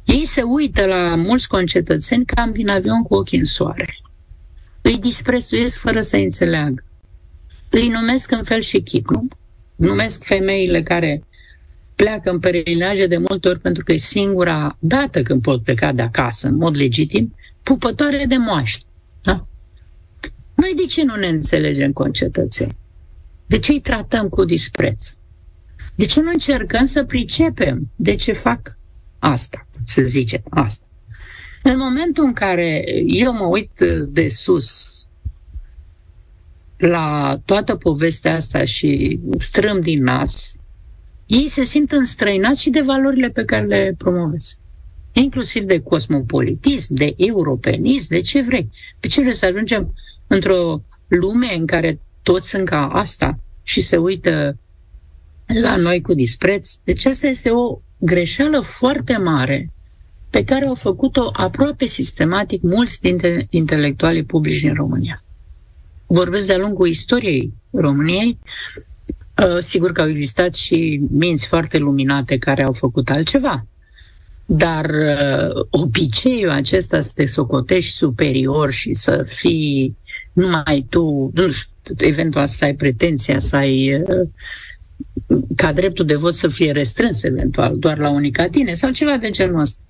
Ei 0.05 0.27
se 0.27 0.43
uită 0.43 0.85
la 0.85 1.15
mulți 1.15 1.49
concetățeni 1.49 2.25
cam 2.25 2.53
din 2.53 2.69
avion 2.69 3.03
cu 3.03 3.15
ochii 3.15 3.39
în 3.39 3.45
soare. 3.45 3.95
Îi 4.81 4.99
disprețuiesc 4.99 5.79
fără 5.79 6.01
să 6.01 6.17
înțeleagă. 6.17 6.85
Îi 7.71 7.89
numesc 7.89 8.31
în 8.31 8.45
fel 8.45 8.61
și 8.61 8.81
chip, 8.81 9.09
nu? 9.09 9.29
Numesc 9.77 10.25
femeile 10.25 10.83
care 10.83 11.25
pleacă 11.95 12.31
în 12.31 12.39
peregrinaje 12.39 13.07
de 13.07 13.17
multe 13.17 13.49
ori 13.49 13.59
pentru 13.59 13.85
că 13.85 13.93
e 13.93 13.97
singura 13.97 14.77
dată 14.79 15.23
când 15.23 15.43
pot 15.43 15.63
pleca 15.63 15.93
de 15.93 16.03
acasă, 16.03 16.49
în 16.49 16.55
mod 16.55 16.77
legitim, 16.77 17.35
pupătoare 17.63 18.25
de 18.29 18.37
moaște. 18.37 18.85
Da? 19.23 19.47
Noi 20.55 20.73
de 20.77 20.85
ce 20.85 21.03
nu 21.03 21.17
ne 21.17 21.27
înțelegem 21.27 21.93
concetățeni? 21.93 22.77
De 23.47 23.59
ce 23.59 23.73
îi 23.73 23.81
tratăm 23.81 24.29
cu 24.29 24.45
dispreț? 24.45 25.13
De 25.95 26.05
ce 26.05 26.21
nu 26.21 26.31
încercăm 26.31 26.85
să 26.85 27.05
pricepem 27.05 27.91
de 27.97 28.15
ce 28.15 28.33
fac 28.33 28.79
asta? 29.19 29.67
Să 29.85 30.03
zicem 30.03 30.43
asta. 30.51 30.87
În 31.63 31.79
momentul 31.79 32.25
în 32.25 32.33
care 32.33 32.85
eu 33.07 33.33
mă 33.33 33.45
uit 33.45 33.71
de 34.09 34.29
sus 34.29 34.99
la 36.77 37.39
toată 37.45 37.75
povestea 37.75 38.35
asta 38.35 38.65
și 38.65 39.21
strâm 39.39 39.81
din 39.81 40.03
nas, 40.03 40.57
ei 41.27 41.49
se 41.49 41.65
simt 41.65 41.93
înstrăinați 41.93 42.63
și 42.63 42.71
de 42.71 42.81
valorile 42.81 43.29
pe 43.29 43.45
care 43.45 43.67
le 43.67 43.95
promovez. 43.99 44.59
Inclusiv 45.13 45.65
de 45.65 45.81
cosmopolitism, 45.81 46.95
de 46.95 47.15
europenism, 47.17 48.07
de 48.09 48.21
ce 48.21 48.41
vrei. 48.43 48.71
Pe 49.01 49.07
ce 49.09 49.21
vrei 49.21 49.35
să 49.35 49.47
ajungem 49.47 49.95
într-o 50.27 50.83
lume 51.09 51.55
în 51.55 51.67
care 51.67 52.01
toți 52.23 52.49
sunt 52.49 52.69
ca 52.69 52.89
asta 52.89 53.39
și 53.63 53.81
se 53.81 53.97
uită 53.97 54.59
la 55.47 55.77
noi 55.77 56.01
cu 56.01 56.15
dispreț? 56.15 56.73
Deci 56.85 57.05
asta 57.05 57.27
este 57.27 57.51
o 57.51 57.79
greșeală 57.99 58.61
foarte 58.61 59.17
mare 59.17 59.73
pe 60.35 60.45
care 60.45 60.65
au 60.65 60.75
făcut-o 60.75 61.31
aproape 61.33 61.87
sistematic 61.87 62.63
mulți 62.63 63.01
dintre 63.01 63.47
intelectualii 63.51 64.25
publici 64.25 64.61
din 64.61 64.75
România. 64.75 65.25
Vorbesc 66.07 66.47
de-a 66.47 66.59
lungul 66.59 66.89
istoriei 66.89 67.53
României. 67.71 68.39
Uh, 69.43 69.59
sigur 69.59 69.93
că 69.93 70.01
au 70.01 70.09
existat 70.09 70.55
și 70.55 71.01
minți 71.11 71.47
foarte 71.47 71.79
luminate 71.79 72.39
care 72.39 72.63
au 72.63 72.73
făcut 72.73 73.11
altceva. 73.11 73.67
Dar 74.47 74.85
uh, 74.85 75.65
obiceiul 75.71 76.51
acesta 76.51 77.01
să 77.01 77.13
te 77.15 77.25
socotești 77.25 77.97
superior 77.97 78.71
și 78.73 78.95
să 78.95 79.23
fii 79.27 79.97
numai 80.33 80.87
tu, 80.89 81.31
nu 81.35 81.51
știu, 81.51 81.95
eventual 81.97 82.47
să 82.47 82.65
ai 82.65 82.75
pretenția 82.75 83.39
să 83.39 83.57
ai 83.57 84.03
uh, 84.03 84.29
ca 85.57 85.73
dreptul 85.73 86.05
de 86.05 86.15
vot 86.15 86.35
să 86.35 86.49
fie 86.49 86.73
restrâns 86.73 87.23
eventual 87.23 87.79
doar 87.79 87.99
la 87.99 88.11
unii 88.11 88.31
ca 88.31 88.49
tine 88.49 88.75
sau 88.75 88.91
ceva 88.91 89.17
de 89.17 89.31
genul 89.31 89.61
ăsta. 89.61 89.83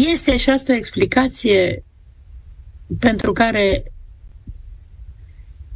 Este 0.00 0.36
și 0.36 0.50
asta 0.50 0.72
o 0.72 0.76
explicație 0.76 1.84
pentru 2.98 3.32
care 3.32 3.82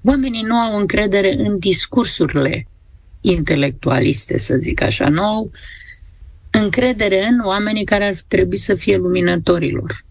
oamenii 0.04 0.42
nu 0.42 0.54
au 0.54 0.78
încredere 0.78 1.34
în 1.34 1.58
discursurile 1.58 2.66
intelectualiste, 3.20 4.38
să 4.38 4.56
zic 4.56 4.82
așa, 4.82 5.08
nu 5.08 5.22
au 5.22 5.50
încredere 6.50 7.26
în 7.26 7.40
oamenii 7.44 7.84
care 7.84 8.04
ar 8.06 8.16
trebui 8.28 8.56
să 8.56 8.74
fie 8.74 8.96
luminătorilor. 8.96 10.04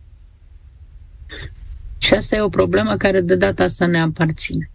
Și 1.98 2.14
asta 2.14 2.36
e 2.36 2.42
o 2.42 2.50
problemă 2.50 2.98
care 2.98 3.22
de 3.22 3.36
data 3.36 3.64
asta 3.64 3.86
ne 3.86 4.02
aparține. 4.02 4.70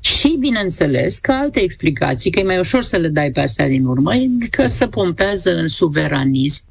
Și, 0.00 0.36
bineînțeles, 0.38 1.18
că 1.18 1.32
alte 1.32 1.60
explicații, 1.60 2.30
că 2.30 2.38
e 2.38 2.42
mai 2.42 2.58
ușor 2.58 2.82
să 2.82 2.96
le 2.96 3.08
dai 3.08 3.30
pe 3.30 3.40
astea 3.40 3.68
din 3.68 3.84
urmă, 3.84 4.14
e 4.14 4.28
că 4.50 4.66
se 4.66 4.88
pompează 4.88 5.54
în 5.54 5.68
suveranism 5.68 6.70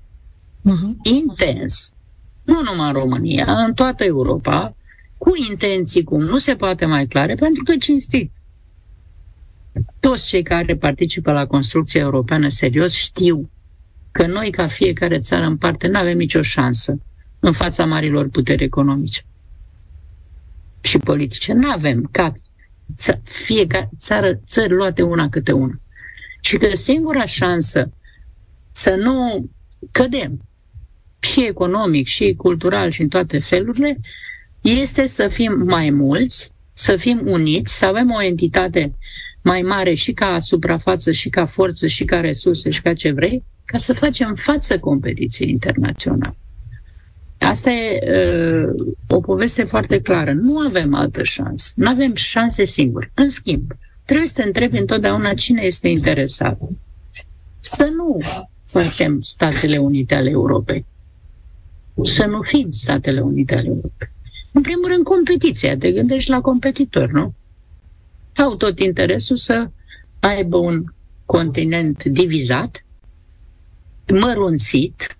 uh-huh. 0.69 0.95
intens, 1.01 1.93
nu 2.43 2.61
numai 2.61 2.87
în 2.87 2.93
România, 2.93 3.45
în 3.65 3.73
toată 3.73 4.03
Europa, 4.03 4.73
cu 5.17 5.31
intenții 5.49 6.03
cum 6.03 6.21
nu 6.21 6.37
se 6.37 6.55
poate 6.55 6.85
mai 6.85 7.05
clare, 7.07 7.35
pentru 7.35 7.63
că 7.63 7.75
cinstit. 7.77 8.31
Toți 9.99 10.27
cei 10.27 10.43
care 10.43 10.75
participă 10.75 11.31
la 11.31 11.45
construcția 11.45 12.01
europeană 12.01 12.47
serios 12.47 12.93
știu 12.93 13.49
că 14.11 14.27
noi, 14.27 14.51
ca 14.51 14.67
fiecare 14.67 15.19
țară 15.19 15.45
în 15.45 15.57
parte, 15.57 15.87
nu 15.87 15.99
avem 15.99 16.17
nicio 16.17 16.41
șansă 16.41 16.99
în 17.39 17.51
fața 17.51 17.85
marilor 17.85 18.29
puteri 18.29 18.63
economice 18.63 19.21
și 20.81 20.97
politice. 20.97 21.53
Nu 21.53 21.71
avem 21.71 22.09
ca 22.11 22.33
fiecare 23.23 23.89
țară, 23.97 24.33
țări 24.45 24.73
luate 24.73 25.01
una 25.01 25.29
câte 25.29 25.51
una. 25.51 25.79
Și 26.41 26.57
că 26.57 26.75
singura 26.75 27.25
șansă 27.25 27.91
să 28.71 28.95
nu 28.95 29.49
cădem 29.91 30.41
și 31.21 31.45
economic, 31.45 32.07
și 32.07 32.33
cultural, 32.37 32.89
și 32.89 33.01
în 33.01 33.07
toate 33.07 33.39
felurile, 33.39 33.99
este 34.61 35.05
să 35.05 35.27
fim 35.27 35.61
mai 35.65 35.89
mulți, 35.89 36.51
să 36.73 36.95
fim 36.95 37.21
uniți, 37.25 37.77
să 37.77 37.85
avem 37.85 38.11
o 38.11 38.23
entitate 38.23 38.93
mai 39.41 39.61
mare 39.61 39.93
și 39.93 40.11
ca 40.13 40.39
suprafață, 40.39 41.11
și 41.11 41.29
ca 41.29 41.45
forță, 41.45 41.87
și 41.87 42.05
ca 42.05 42.19
resurse, 42.19 42.69
și 42.69 42.81
ca 42.81 42.93
ce 42.93 43.11
vrei, 43.11 43.43
ca 43.65 43.77
să 43.77 43.93
facem 43.93 44.35
față 44.35 44.79
competiției 44.79 45.49
internaționale. 45.49 46.35
Asta 47.37 47.71
e 47.71 47.99
uh, 48.67 48.93
o 49.07 49.19
poveste 49.19 49.63
foarte 49.63 50.01
clară. 50.01 50.33
Nu 50.33 50.57
avem 50.59 50.93
altă 50.93 51.23
șansă. 51.23 51.71
Nu 51.75 51.89
avem 51.89 52.13
șanse 52.15 52.63
singuri. 52.65 53.11
În 53.13 53.29
schimb, 53.29 53.71
trebuie 54.05 54.27
să 54.27 54.33
te 54.33 54.43
întrebi 54.43 54.77
întotdeauna 54.77 55.33
cine 55.33 55.61
este 55.63 55.87
interesat. 55.87 56.59
Să 57.59 57.89
nu 57.95 58.19
facem 58.65 59.19
Statele 59.21 59.77
Unite 59.77 60.15
ale 60.15 60.29
Europei. 60.29 60.85
Să 62.15 62.25
nu 62.25 62.41
fim 62.41 62.71
Statele 62.71 63.19
Unite 63.21 63.55
ale 63.55 63.67
Europei. 63.67 64.09
În 64.51 64.61
primul 64.61 64.87
rând, 64.87 65.03
competiția. 65.03 65.77
Te 65.77 65.91
gândești 65.91 66.29
la 66.29 66.41
competitor, 66.41 67.09
nu? 67.11 67.33
Au 68.35 68.55
tot 68.55 68.79
interesul 68.79 69.35
să 69.35 69.69
aibă 70.19 70.57
un 70.57 70.83
continent 71.25 72.03
divizat, 72.03 72.85
mărunțit, 74.07 75.17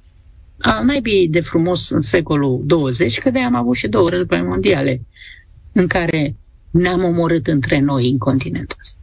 a 0.60 0.82
naibii 0.84 1.28
de 1.30 1.42
frumos 1.42 1.90
în 1.90 2.02
secolul 2.02 2.62
20, 2.66 3.20
că 3.20 3.30
de 3.30 3.40
am 3.40 3.56
avut 3.56 3.76
și 3.76 3.88
două 3.88 4.10
război 4.10 4.42
mondiale 4.42 5.02
în 5.72 5.88
care 5.88 6.36
ne-am 6.72 7.04
omorât 7.04 7.48
între 7.48 7.80
noi 7.80 8.10
în 8.10 8.18
continentul 8.18 8.78
ăsta. 8.80 9.00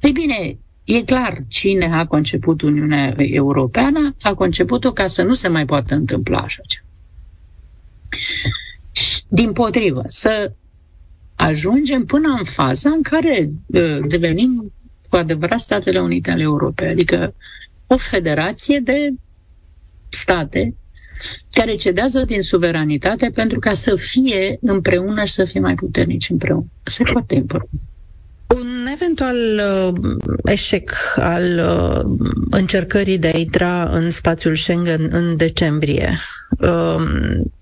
Ei 0.00 0.12
bine, 0.12 0.58
e 0.96 1.02
clar 1.04 1.44
cine 1.48 1.94
a 1.94 2.06
conceput 2.06 2.62
Uniunea 2.62 3.14
Europeană, 3.16 4.14
a 4.22 4.34
conceput-o 4.34 4.92
ca 4.92 5.06
să 5.06 5.22
nu 5.22 5.34
se 5.34 5.48
mai 5.48 5.64
poată 5.64 5.94
întâmpla 5.94 6.38
așa 6.38 6.62
ceva. 6.66 6.86
Din 9.28 9.52
potrivă, 9.52 10.02
să 10.06 10.52
ajungem 11.34 12.04
până 12.04 12.28
în 12.38 12.44
faza 12.44 12.90
în 12.90 13.02
care 13.02 13.50
uh, 13.66 13.98
devenim 14.08 14.72
cu 15.08 15.16
adevărat 15.16 15.60
Statele 15.60 16.00
Unite 16.00 16.30
ale 16.30 16.42
Europei, 16.42 16.88
adică 16.88 17.34
o 17.86 17.96
federație 17.96 18.78
de 18.78 19.08
state 20.08 20.74
care 21.50 21.74
cedează 21.74 22.24
din 22.24 22.42
suveranitate 22.42 23.30
pentru 23.34 23.58
ca 23.58 23.72
să 23.74 23.94
fie 23.96 24.58
împreună 24.60 25.24
și 25.24 25.32
să 25.32 25.44
fie 25.44 25.60
mai 25.60 25.74
puternici 25.74 26.30
împreună. 26.30 26.66
Asta 26.82 27.02
e 27.06 27.10
foarte 27.10 27.34
important. 27.34 27.80
Un 28.54 28.86
eventual 28.92 29.36
uh, 29.36 30.16
eșec 30.44 30.90
al 31.16 31.58
uh, 31.58 32.28
încercării 32.50 33.18
de 33.18 33.30
a 33.34 33.38
intra 33.38 33.82
în 33.82 34.10
spațiul 34.10 34.56
Schengen 34.56 35.08
în 35.10 35.36
decembrie, 35.36 36.18
uh, 36.58 37.02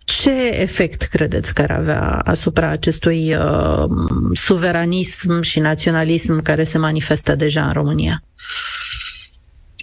ce 0.05 0.49
efect 0.49 1.03
credeți 1.03 1.55
că 1.55 1.63
ar 1.63 1.71
avea 1.71 2.03
asupra 2.03 2.69
acestui 2.69 3.35
uh, 3.35 3.85
suveranism 4.33 5.41
și 5.41 5.61
naționalism 5.61 6.43
care 6.43 6.65
se 6.65 6.79
manifestă 6.79 7.35
deja 7.35 7.67
în 7.67 7.73
România? 7.73 8.23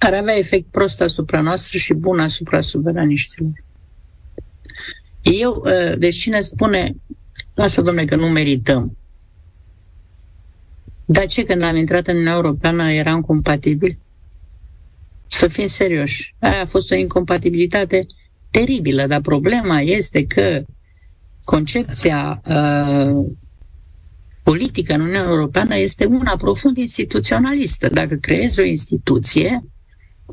ar 0.05 0.13
avea 0.13 0.37
efect 0.37 0.71
prost 0.71 1.01
asupra 1.01 1.41
noastră 1.41 1.77
și 1.77 1.93
bun 1.93 2.19
asupra 2.19 2.61
suveraniștilor. 2.61 3.51
Eu, 5.21 5.63
ă, 5.65 5.95
deci 5.95 6.19
cine 6.19 6.41
spune, 6.41 6.95
lasă 7.53 7.81
domnule 7.81 8.05
că 8.05 8.15
nu 8.15 8.27
merităm, 8.27 8.97
dar 11.05 11.25
ce, 11.25 11.43
când 11.43 11.61
am 11.61 11.75
intrat 11.75 12.07
în 12.07 12.13
Uniunea 12.13 12.35
Europeană, 12.35 12.91
eram 12.91 13.21
compatibil? 13.21 13.97
Să 15.27 15.47
fim 15.47 15.67
serioși. 15.67 16.35
Aia 16.39 16.61
a 16.61 16.65
fost 16.65 16.91
o 16.91 16.95
incompatibilitate 16.95 18.05
teribilă, 18.51 19.07
dar 19.07 19.21
problema 19.21 19.81
este 19.81 20.25
că 20.25 20.63
concepția 21.43 22.41
uh, 22.45 23.25
politică 24.43 24.93
în 24.93 24.99
Uniunea 25.01 25.23
Europeană 25.23 25.75
este 25.77 26.05
una 26.05 26.35
profund 26.37 26.77
instituționalistă. 26.77 27.89
Dacă 27.89 28.15
creezi 28.15 28.59
o 28.59 28.63
instituție, 28.63 29.63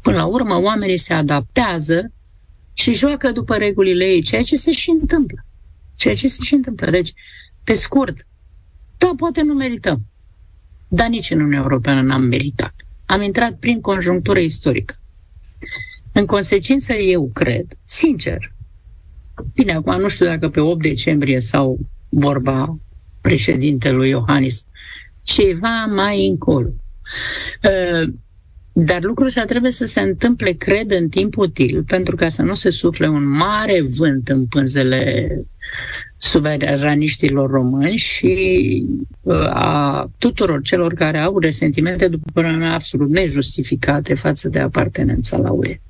Până 0.03 0.17
la 0.17 0.25
urmă, 0.27 0.55
oamenii 0.61 0.97
se 0.97 1.13
adaptează 1.15 2.13
și 2.73 2.93
joacă 2.93 3.33
după 3.33 3.57
regulile 3.57 4.05
ei, 4.05 4.23
ceea 4.23 4.43
ce 4.43 4.57
se 4.57 4.73
și 4.73 4.91
întâmplă. 5.01 5.45
Ceea 5.97 6.15
ce 6.15 6.29
se 6.29 6.43
și 6.43 6.55
întâmplă. 6.55 6.91
Deci, 6.91 7.13
pe 7.65 7.75
scurt, 7.75 8.27
da, 8.99 9.11
poate 9.17 9.43
nu 9.43 9.55
merităm. 9.55 10.01
Dar 10.93 11.09
nici 11.09 11.31
în 11.31 11.39
Uniunea 11.39 11.61
Europeană 11.61 12.03
n-am 12.03 12.23
meritat. 12.23 12.75
Am 13.07 13.23
intrat 13.23 13.53
prin 13.53 13.81
conjunctură 13.81 14.39
istorică. 14.39 14.99
În 16.13 16.27
consecință, 16.27 16.93
eu 16.93 17.31
cred, 17.35 17.67
sincer, 17.85 18.53
bine, 19.55 19.73
acum 19.73 20.01
nu 20.01 20.09
știu 20.09 20.27
dacă 20.27 20.49
pe 20.49 20.61
8 20.61 20.83
decembrie 20.83 21.41
sau 21.41 21.79
vorba 22.09 22.79
președintelui 23.21 24.09
Iohannis, 24.09 24.65
ceva 25.23 25.85
mai 25.85 26.27
încolo. 26.27 26.69
Uh, 27.63 28.13
dar 28.73 29.03
lucrul 29.03 29.27
ăsta 29.27 29.45
trebuie 29.45 29.73
să 29.73 29.85
se 29.85 30.01
întâmple, 30.01 30.53
cred, 30.53 30.91
în 30.91 31.09
timp 31.09 31.37
util, 31.37 31.85
pentru 31.85 32.17
ca 32.17 32.29
să 32.29 32.43
nu 32.43 32.55
se 32.55 32.71
sufle 32.71 33.09
un 33.09 33.25
mare 33.29 33.83
vânt 33.83 34.29
în 34.29 34.47
pânzele 34.47 35.29
suveraniștilor 36.21 37.51
români 37.51 37.97
și 37.97 38.85
uh, 39.21 39.47
a 39.47 40.11
tuturor 40.19 40.63
celor 40.63 40.95
care 40.95 41.19
au 41.19 41.39
resentimente, 41.39 42.09
după 42.09 42.25
părerea 42.33 42.57
mea, 42.57 42.75
absolut 42.75 43.09
nejustificate 43.09 44.15
față 44.15 44.49
de 44.49 44.59
apartenența 44.59 45.37
la 45.37 45.51
UE. 45.51 45.81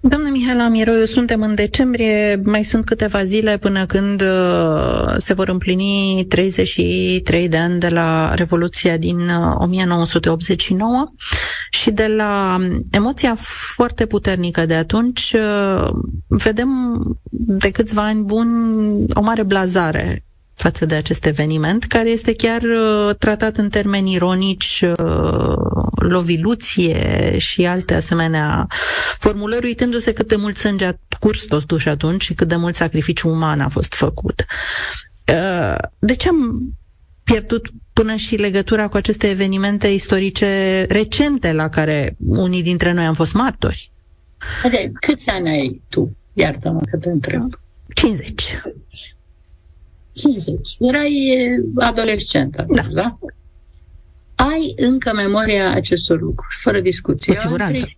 Doamna 0.00 0.28
Mihaela 0.30 0.68
Miroiu, 0.68 1.04
suntem 1.04 1.42
în 1.42 1.54
decembrie, 1.54 2.40
mai 2.44 2.64
sunt 2.64 2.84
câteva 2.84 3.24
zile 3.24 3.58
până 3.58 3.86
când 3.86 4.20
uh, 4.22 5.14
se 5.16 5.34
vor 5.34 5.48
împlini 5.48 6.24
33 6.28 7.48
de 7.48 7.56
ani 7.56 7.80
de 7.80 7.88
la 7.88 8.34
Revoluția 8.34 8.96
din 8.96 9.18
1989 9.54 11.02
uh, 11.02 11.08
și 11.70 11.90
de 11.90 12.06
la 12.06 12.58
emoția 12.90 13.36
foarte 13.74 14.06
puternică 14.06 14.66
de 14.66 14.74
atunci 14.74 15.34
uh, 15.34 15.88
vedem 16.28 17.00
de 17.30 17.70
câțiva 17.70 18.02
ani 18.02 18.22
buni 18.24 19.04
o 19.14 19.20
mare 19.20 19.42
blazare 19.42 20.25
față 20.56 20.86
de 20.86 20.94
acest 20.94 21.24
eveniment, 21.24 21.84
care 21.84 22.10
este 22.10 22.34
chiar 22.34 22.62
uh, 22.62 23.14
tratat 23.18 23.56
în 23.56 23.68
termeni 23.68 24.12
ironici, 24.12 24.84
uh, 24.98 25.56
loviluție 25.94 27.34
și 27.38 27.66
alte 27.66 27.94
asemenea 27.94 28.66
formulări, 29.18 29.66
uitându-se 29.66 30.12
cât 30.12 30.28
de 30.28 30.36
mult 30.36 30.56
sânge 30.56 30.84
a 30.84 30.92
curs 31.20 31.44
totuși 31.44 31.88
atunci 31.88 32.22
și 32.22 32.34
cât 32.34 32.48
de 32.48 32.56
mult 32.56 32.74
sacrificiu 32.74 33.28
uman 33.28 33.60
a 33.60 33.68
fost 33.68 33.94
făcut. 33.94 34.44
Uh, 35.32 35.76
de 35.98 36.14
ce 36.14 36.28
am 36.28 36.60
pierdut 37.24 37.68
până 37.92 38.14
și 38.14 38.36
legătura 38.36 38.88
cu 38.88 38.96
aceste 38.96 39.28
evenimente 39.28 39.88
istorice 39.88 40.82
recente 40.88 41.52
la 41.52 41.68
care 41.68 42.16
unii 42.18 42.62
dintre 42.62 42.92
noi 42.92 43.04
am 43.04 43.14
fost 43.14 43.32
martori? 43.32 43.90
Okay, 44.64 44.92
câți 45.00 45.28
ani 45.28 45.48
ai 45.48 45.82
tu? 45.88 46.16
Iartă-mă 46.32 46.80
că 46.90 46.96
te 46.96 47.10
întreb. 47.10 47.42
50. 47.94 48.60
50. 50.16 50.76
Erai 50.78 51.34
adolescentă, 51.74 52.66
da. 52.68 52.82
da? 52.92 53.18
Ai 54.34 54.74
încă 54.76 55.12
memoria 55.14 55.70
acestor 55.70 56.20
lucruri, 56.20 56.56
fără 56.60 56.80
discuție. 56.80 57.34
Cu 57.34 57.40
siguranță. 57.40 57.88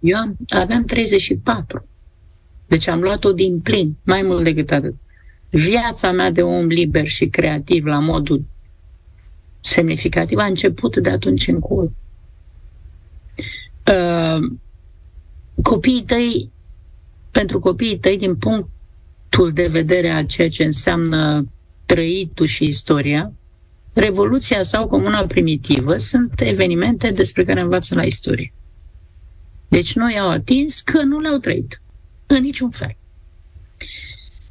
Eu 0.00 0.18
am, 0.18 0.36
aveam 0.48 0.84
34. 0.84 1.88
Deci 2.66 2.86
am 2.86 3.00
luat-o 3.00 3.32
din 3.32 3.60
plin, 3.60 3.96
mai 4.02 4.22
mult 4.22 4.44
decât 4.44 4.70
atât. 4.70 4.94
Viața 5.50 6.10
mea 6.12 6.30
de 6.30 6.42
om 6.42 6.66
liber 6.66 7.06
și 7.06 7.26
creativ 7.26 7.84
la 7.84 7.98
modul 7.98 8.44
semnificativ 9.60 10.38
a 10.38 10.44
început 10.44 10.96
de 10.96 11.10
atunci 11.10 11.48
încolo. 11.48 11.92
Uh, 13.86 14.50
copiii 15.62 16.02
tăi, 16.02 16.50
pentru 17.30 17.58
copiii 17.58 17.98
tăi, 17.98 18.18
din 18.18 18.36
punct 18.36 18.68
punctul 19.30 19.52
de 19.52 19.66
vedere 19.66 20.10
a 20.10 20.24
ceea 20.24 20.48
ce 20.48 20.64
înseamnă 20.64 21.46
trăitul 21.94 22.46
și 22.46 22.64
istoria, 22.64 23.32
Revoluția 23.92 24.62
sau 24.62 24.86
Comuna 24.88 25.26
Primitivă 25.26 25.96
sunt 25.96 26.40
evenimente 26.40 27.10
despre 27.10 27.44
care 27.44 27.60
învață 27.60 27.94
la 27.94 28.02
istorie. 28.02 28.52
Deci 29.68 29.94
noi 29.94 30.18
au 30.18 30.30
atins 30.30 30.80
că 30.80 31.02
nu 31.02 31.20
le-au 31.20 31.36
trăit. 31.36 31.82
În 32.26 32.42
niciun 32.42 32.70
fel. 32.70 32.96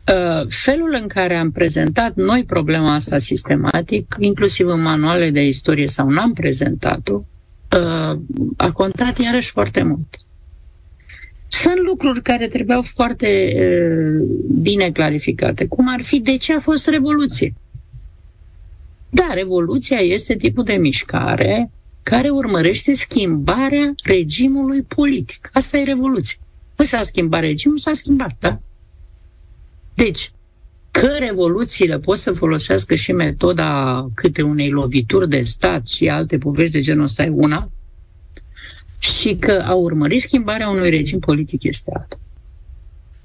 Uh, 0.07 0.47
felul 0.47 0.97
în 1.01 1.07
care 1.07 1.35
am 1.35 1.51
prezentat 1.51 2.15
noi 2.15 2.43
problema 2.43 2.93
asta 2.93 3.17
sistematic, 3.17 4.15
inclusiv 4.17 4.67
în 4.67 4.81
manuale 4.81 5.29
de 5.29 5.45
istorie 5.45 5.87
sau 5.87 6.09
n-am 6.09 6.33
prezentat-o, 6.33 7.13
uh, 7.77 8.19
a 8.57 8.71
contat 8.71 9.17
iarăși 9.17 9.51
foarte 9.51 9.83
mult. 9.83 10.17
Sunt 11.51 11.79
lucruri 11.85 12.21
care 12.21 12.47
trebuiau 12.47 12.81
foarte 12.81 13.53
uh, 13.55 14.27
bine 14.61 14.91
clarificate, 14.91 15.65
cum 15.65 15.87
ar 15.87 16.03
fi 16.03 16.19
de 16.19 16.37
ce 16.37 16.53
a 16.53 16.59
fost 16.59 16.87
revoluție. 16.87 17.53
Da, 19.09 19.27
revoluția 19.33 19.97
este 19.97 20.35
tipul 20.35 20.63
de 20.63 20.73
mișcare 20.73 21.71
care 22.03 22.29
urmărește 22.29 22.93
schimbarea 22.93 23.93
regimului 24.03 24.81
politic. 24.81 25.49
Asta 25.53 25.77
e 25.77 25.83
revoluție. 25.83 26.37
Păi 26.75 26.85
s-a 26.85 27.03
schimbat 27.03 27.39
regimul, 27.39 27.77
s-a 27.77 27.93
schimbat, 27.93 28.35
da? 28.39 28.59
Deci, 29.93 30.31
că 30.91 31.07
revoluțiile 31.19 31.99
pot 31.99 32.17
să 32.17 32.31
folosească 32.31 32.95
și 32.95 33.11
metoda 33.11 34.05
câte 34.13 34.41
unei 34.41 34.69
lovituri 34.69 35.29
de 35.29 35.43
stat 35.43 35.87
și 35.87 36.09
alte 36.09 36.37
povești 36.37 36.71
de 36.71 36.81
genul 36.81 37.03
ăsta 37.03 37.23
e 37.23 37.29
una, 37.29 37.71
și 38.99 39.35
că 39.35 39.63
a 39.65 39.73
urmărit 39.73 40.21
schimbarea 40.21 40.69
unui 40.69 40.89
regim 40.89 41.19
politic 41.19 41.63
este 41.63 41.91
alta. 41.95 42.19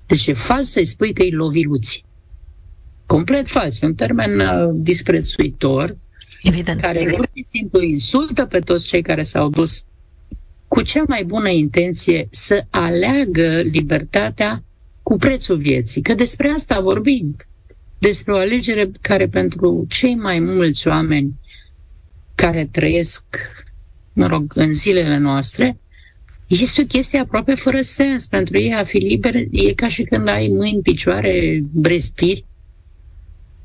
Deci 0.06 0.26
e 0.26 0.32
fals 0.32 0.70
să-i 0.70 0.84
spui 0.84 1.12
că 1.12 1.22
e 1.22 1.30
loviluție. 1.30 2.02
Complet 3.06 3.48
fals. 3.48 3.80
E 3.80 3.86
un 3.86 3.94
termen 3.94 4.40
uh, 4.40 4.70
disprețuitor 4.72 5.96
Evident. 6.42 6.80
care 6.80 7.04
pur 7.16 7.28
și 7.34 7.44
simplu 7.44 7.80
insultă 7.80 8.46
pe 8.46 8.58
toți 8.58 8.86
cei 8.86 9.02
care 9.02 9.22
s-au 9.22 9.48
dus 9.48 9.84
cu 10.68 10.82
cea 10.82 11.04
mai 11.06 11.24
bună 11.24 11.48
intenție 11.48 12.28
să 12.30 12.64
aleagă 12.70 13.60
libertatea 13.60 14.62
cu 15.02 15.16
prețul 15.16 15.56
vieții. 15.56 16.02
Că 16.02 16.14
despre 16.14 16.48
asta 16.48 16.80
vorbim. 16.80 17.36
Despre 17.98 18.32
o 18.32 18.36
alegere 18.36 18.90
care 19.00 19.26
pentru 19.28 19.86
cei 19.88 20.14
mai 20.14 20.38
mulți 20.38 20.88
oameni 20.88 21.34
care 22.34 22.68
trăiesc, 22.70 23.24
mă 24.14 24.26
rog, 24.26 24.52
în 24.54 24.74
zilele 24.74 25.18
noastre, 25.18 25.78
este 26.46 26.80
o 26.82 26.84
chestie 26.84 27.18
aproape 27.18 27.54
fără 27.54 27.80
sens. 27.80 28.26
Pentru 28.26 28.58
ei 28.58 28.74
a 28.74 28.84
fi 28.84 28.96
liber 28.96 29.34
e 29.50 29.72
ca 29.74 29.88
și 29.88 30.02
când 30.02 30.28
ai 30.28 30.48
mâini, 30.48 30.82
picioare, 30.82 31.64
respiri. 31.82 32.44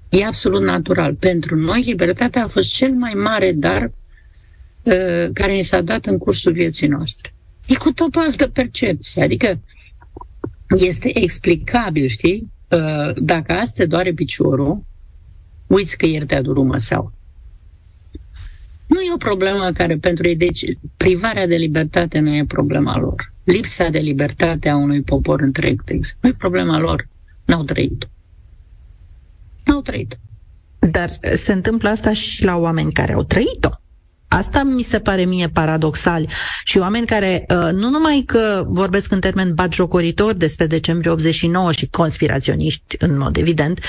E 0.10 0.26
absolut 0.26 0.64
natural. 0.64 1.16
Pentru 1.16 1.56
noi, 1.56 1.82
libertatea 1.82 2.44
a 2.44 2.48
fost 2.48 2.74
cel 2.76 2.92
mai 2.92 3.14
mare 3.14 3.52
dar 3.52 3.84
uh, 3.84 5.30
care 5.34 5.54
ni 5.54 5.64
s-a 5.64 5.82
dat 5.82 6.06
în 6.06 6.18
cursul 6.18 6.52
vieții 6.52 6.88
noastre. 6.88 7.34
E 7.66 7.76
cu 7.76 7.92
tot 7.92 8.16
o 8.16 8.20
altă 8.20 8.48
percepție. 8.48 9.24
Adică 9.24 9.60
este 10.78 11.20
explicabil, 11.20 12.08
știi? 12.08 12.52
Uh, 12.70 13.16
dacă 13.16 13.54
asta 13.54 13.86
doare 13.86 14.14
piciorul, 14.14 14.84
uiți 15.68 15.98
că 15.98 16.06
ieri 16.06 16.26
te-a 16.26 16.42
durut 16.42 16.66
măseaua. 16.66 17.14
Nu 18.90 19.00
e 19.00 19.14
o 19.14 19.18
problemă 19.18 19.72
care 19.72 19.98
pentru 19.98 20.28
ei, 20.28 20.36
deci 20.36 20.66
privarea 20.98 21.48
de 21.48 21.56
libertate 21.56 22.20
nu 22.20 22.36
e 22.36 22.46
problema 22.46 22.98
lor. 22.98 23.34
Lipsa 23.44 23.88
de 23.88 24.00
libertate 24.00 24.70
a 24.70 24.76
unui 24.76 25.02
popor 25.02 25.42
întreg, 25.42 25.84
de 25.84 25.94
exemplu, 25.94 26.30
nu 26.30 26.30
e 26.30 26.38
problema 26.38 26.78
lor. 26.80 27.08
N-au 27.46 27.64
trăit-o. 27.64 28.08
N-au 29.66 29.82
trăit 29.82 30.20
Dar 30.80 31.10
se 31.36 31.54
întâmplă 31.54 31.90
asta 31.90 32.14
și 32.14 32.44
la 32.44 32.56
oameni 32.58 32.92
care 32.92 33.14
au 33.14 33.24
trăit-o. 33.24 33.70
Asta 34.28 34.64
mi 34.64 34.84
se 34.84 35.00
pare 35.00 35.26
mie 35.26 35.50
paradoxal. 35.50 36.28
Și 36.64 36.78
oameni 36.78 37.06
care 37.06 37.46
uh, 37.50 37.70
nu 37.72 37.90
numai 37.90 38.24
că 38.26 38.66
vorbesc 38.68 39.12
în 39.12 39.20
termen 39.20 39.54
batjocoritor 39.54 40.34
despre 40.34 40.68
decembrie 40.68 41.12
89 41.12 41.72
și 41.72 41.88
conspiraționiști, 41.90 42.96
în 43.00 43.18
mod 43.18 43.38
evident, 43.38 43.80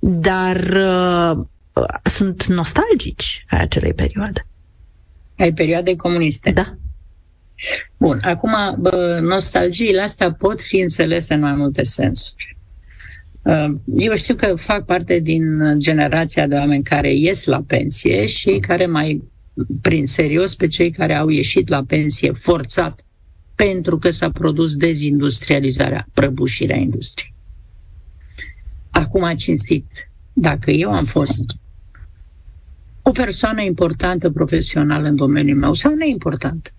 dar 0.00 0.56
uh, 0.56 1.44
sunt 2.02 2.44
nostalgici 2.44 3.44
ai 3.48 3.60
acelei 3.60 3.94
perioade. 3.94 4.46
Ai 5.38 5.52
perioade 5.52 5.96
comuniste. 5.96 6.50
Da. 6.50 6.76
Bun, 7.96 8.20
acum 8.22 8.54
bă, 8.78 9.18
nostalgiile 9.22 10.00
astea 10.00 10.32
pot 10.32 10.62
fi 10.62 10.78
înțelese 10.78 11.34
în 11.34 11.40
mai 11.40 11.54
multe 11.54 11.82
sensuri. 11.82 12.56
Uh, 13.42 13.74
eu 13.96 14.14
știu 14.14 14.34
că 14.34 14.54
fac 14.54 14.84
parte 14.84 15.18
din 15.18 15.44
generația 15.78 16.46
de 16.46 16.54
oameni 16.54 16.82
care 16.82 17.14
ies 17.14 17.44
la 17.44 17.62
pensie 17.66 18.26
și 18.26 18.58
care 18.60 18.86
mai 18.86 19.22
prin 19.80 20.06
serios 20.06 20.54
pe 20.54 20.66
cei 20.66 20.90
care 20.90 21.14
au 21.14 21.28
ieșit 21.28 21.68
la 21.68 21.84
pensie 21.84 22.32
forțat 22.32 23.04
pentru 23.54 23.98
că 23.98 24.10
s-a 24.10 24.30
produs 24.30 24.76
dezindustrializarea, 24.76 26.06
prăbușirea 26.12 26.76
industriei. 26.76 27.34
Acum, 28.90 29.34
cinstit, 29.36 30.10
dacă 30.32 30.70
eu 30.70 30.92
am 30.92 31.04
fost 31.04 31.44
o 33.08 33.10
persoană 33.10 33.62
importantă 33.62 34.30
profesional 34.30 35.04
în 35.04 35.16
domeniul 35.16 35.58
meu 35.58 35.74
sau 35.74 35.94
neimportantă, 35.94 36.70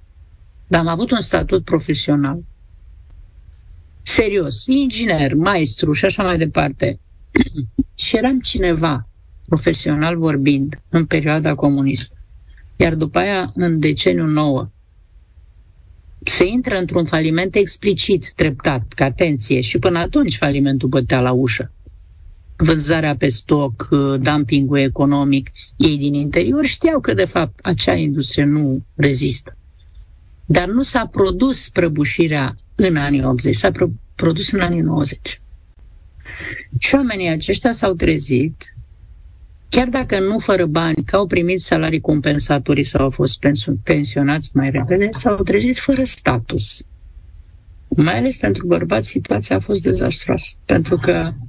dar 0.68 0.80
am 0.80 0.88
avut 0.88 1.12
un 1.12 1.22
statut 1.22 1.64
profesional. 1.64 2.44
Serios, 4.02 4.66
inginer, 4.66 5.34
maestru 5.34 5.92
și 5.92 6.06
așa 6.06 6.24
mai 6.24 6.38
departe, 6.38 7.00
și 7.96 8.18
eram 8.18 8.40
cineva, 8.40 9.08
profesional 9.46 10.18
vorbind, 10.18 10.80
în 10.90 11.06
perioada 11.06 11.56
comunistă, 11.56 12.16
iar 12.76 12.96
după 12.96 13.18
aia, 13.18 13.52
în 13.56 13.80
deceniul 13.80 14.30
nouă, 14.30 14.70
se 16.24 16.46
intră 16.48 16.78
într-un 16.78 17.06
faliment 17.06 17.56
explicit, 17.56 18.32
treptat, 18.34 18.94
ca 18.94 19.06
atenție, 19.06 19.62
și 19.62 19.80
până 19.80 20.00
atunci 20.00 20.38
falimentul 20.38 20.90
bătea 20.90 21.22
la 21.22 21.32
ușă. 21.32 21.72
Vânzarea 22.58 23.16
pe 23.16 23.28
stoc, 23.28 23.88
uh, 23.92 24.20
dumpingul 24.20 24.78
economic, 24.78 25.52
ei 25.78 25.98
din 25.98 26.14
interior 26.14 26.66
știau 26.66 27.00
că, 27.00 27.14
de 27.14 27.26
fapt, 27.26 27.60
acea 27.62 27.94
industrie 27.96 28.44
nu 28.44 28.84
rezistă. 28.96 29.58
Dar 30.46 30.68
nu 30.68 30.82
s-a 30.82 31.06
produs 31.06 31.70
prăbușirea 31.70 32.56
în 32.76 32.96
anii 32.98 33.24
80, 33.24 33.56
s-a 33.56 33.72
produs 34.16 34.52
în 34.52 34.60
anii 34.60 34.82
90. 34.82 35.42
Și 36.80 36.96
oamenii 36.96 37.30
aceștia 37.30 37.72
s-au 37.72 37.94
trezit 37.94 38.78
chiar 39.70 39.88
dacă 39.88 40.20
nu 40.20 40.40
fără 40.40 40.66
bani, 40.66 41.04
că 41.04 41.16
au 41.16 41.28
primit 41.28 41.62
salarii 41.62 42.00
compensatorii 42.00 42.84
sau 42.84 43.04
au 43.04 43.10
fost 43.10 43.46
pensionați 43.84 44.50
mai 44.54 44.70
repede, 44.70 45.10
s-au 45.12 45.36
trezit 45.36 45.78
fără 45.78 46.04
status. 46.04 46.82
Mai 47.88 48.18
ales 48.18 48.38
pentru 48.38 48.66
bărbați, 48.68 49.08
situația 49.08 49.56
a 49.56 49.60
fost 49.60 49.82
dezastroasă, 49.84 50.54
pentru 50.66 50.96
că 50.96 51.32
uh, 51.34 51.47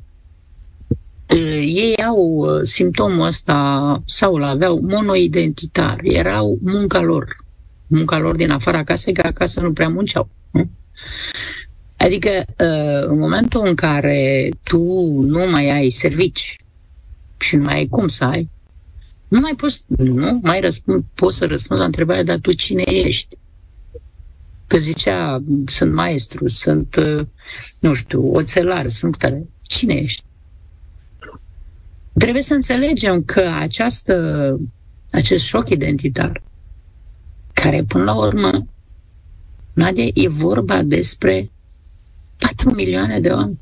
ei 1.60 1.96
au 1.96 2.48
simptomul 2.62 3.26
ăsta 3.26 4.02
sau 4.04 4.34
îl 4.34 4.42
aveau 4.42 4.80
monoidentitar, 4.82 5.98
erau 6.02 6.58
munca 6.62 7.00
lor, 7.00 7.36
munca 7.86 8.18
lor 8.18 8.36
din 8.36 8.50
afara 8.50 8.84
casei, 8.84 9.14
că 9.14 9.26
acasă 9.26 9.60
nu 9.60 9.72
prea 9.72 9.88
munceau. 9.88 10.28
Nu? 10.50 10.70
Adică, 11.96 12.30
uh, 12.46 13.08
în 13.08 13.18
momentul 13.18 13.66
în 13.66 13.74
care 13.74 14.48
tu 14.62 14.80
nu 15.20 15.50
mai 15.50 15.70
ai 15.70 15.90
servici, 15.90 16.56
și 17.38 17.56
nu 17.56 17.62
mai 17.62 17.74
ai 17.74 17.86
cum 17.86 18.06
să 18.06 18.24
ai, 18.24 18.48
nu 19.28 19.40
mai 19.40 19.54
poți, 19.56 19.84
nu 19.86 20.38
mai 20.42 20.60
răspund, 20.60 21.04
poți 21.14 21.36
să 21.36 21.46
răspunzi 21.46 21.80
la 21.80 21.86
întrebarea, 21.86 22.22
dar 22.22 22.38
tu 22.38 22.52
cine 22.52 22.82
ești? 22.86 23.36
Că 24.66 24.78
zicea, 24.78 25.42
sunt 25.66 25.92
maestru, 25.92 26.48
sunt, 26.48 26.96
uh, 26.96 27.26
nu 27.78 27.92
știu, 27.92 28.34
oțelar, 28.34 28.88
sunt 28.88 29.16
care. 29.16 29.46
Cine 29.62 29.94
ești? 29.94 30.22
Trebuie 32.18 32.42
să 32.42 32.54
înțelegem 32.54 33.22
că 33.22 33.40
această, 33.58 34.56
acest 35.10 35.44
șoc 35.44 35.68
identitar, 35.68 36.42
care 37.52 37.82
până 37.88 38.04
la 38.04 38.14
urmă, 38.16 38.66
Nadia, 39.72 40.10
e 40.14 40.28
vorba 40.28 40.82
despre 40.82 41.50
4 42.38 42.74
milioane 42.74 43.20
de 43.20 43.28
oameni. 43.30 43.58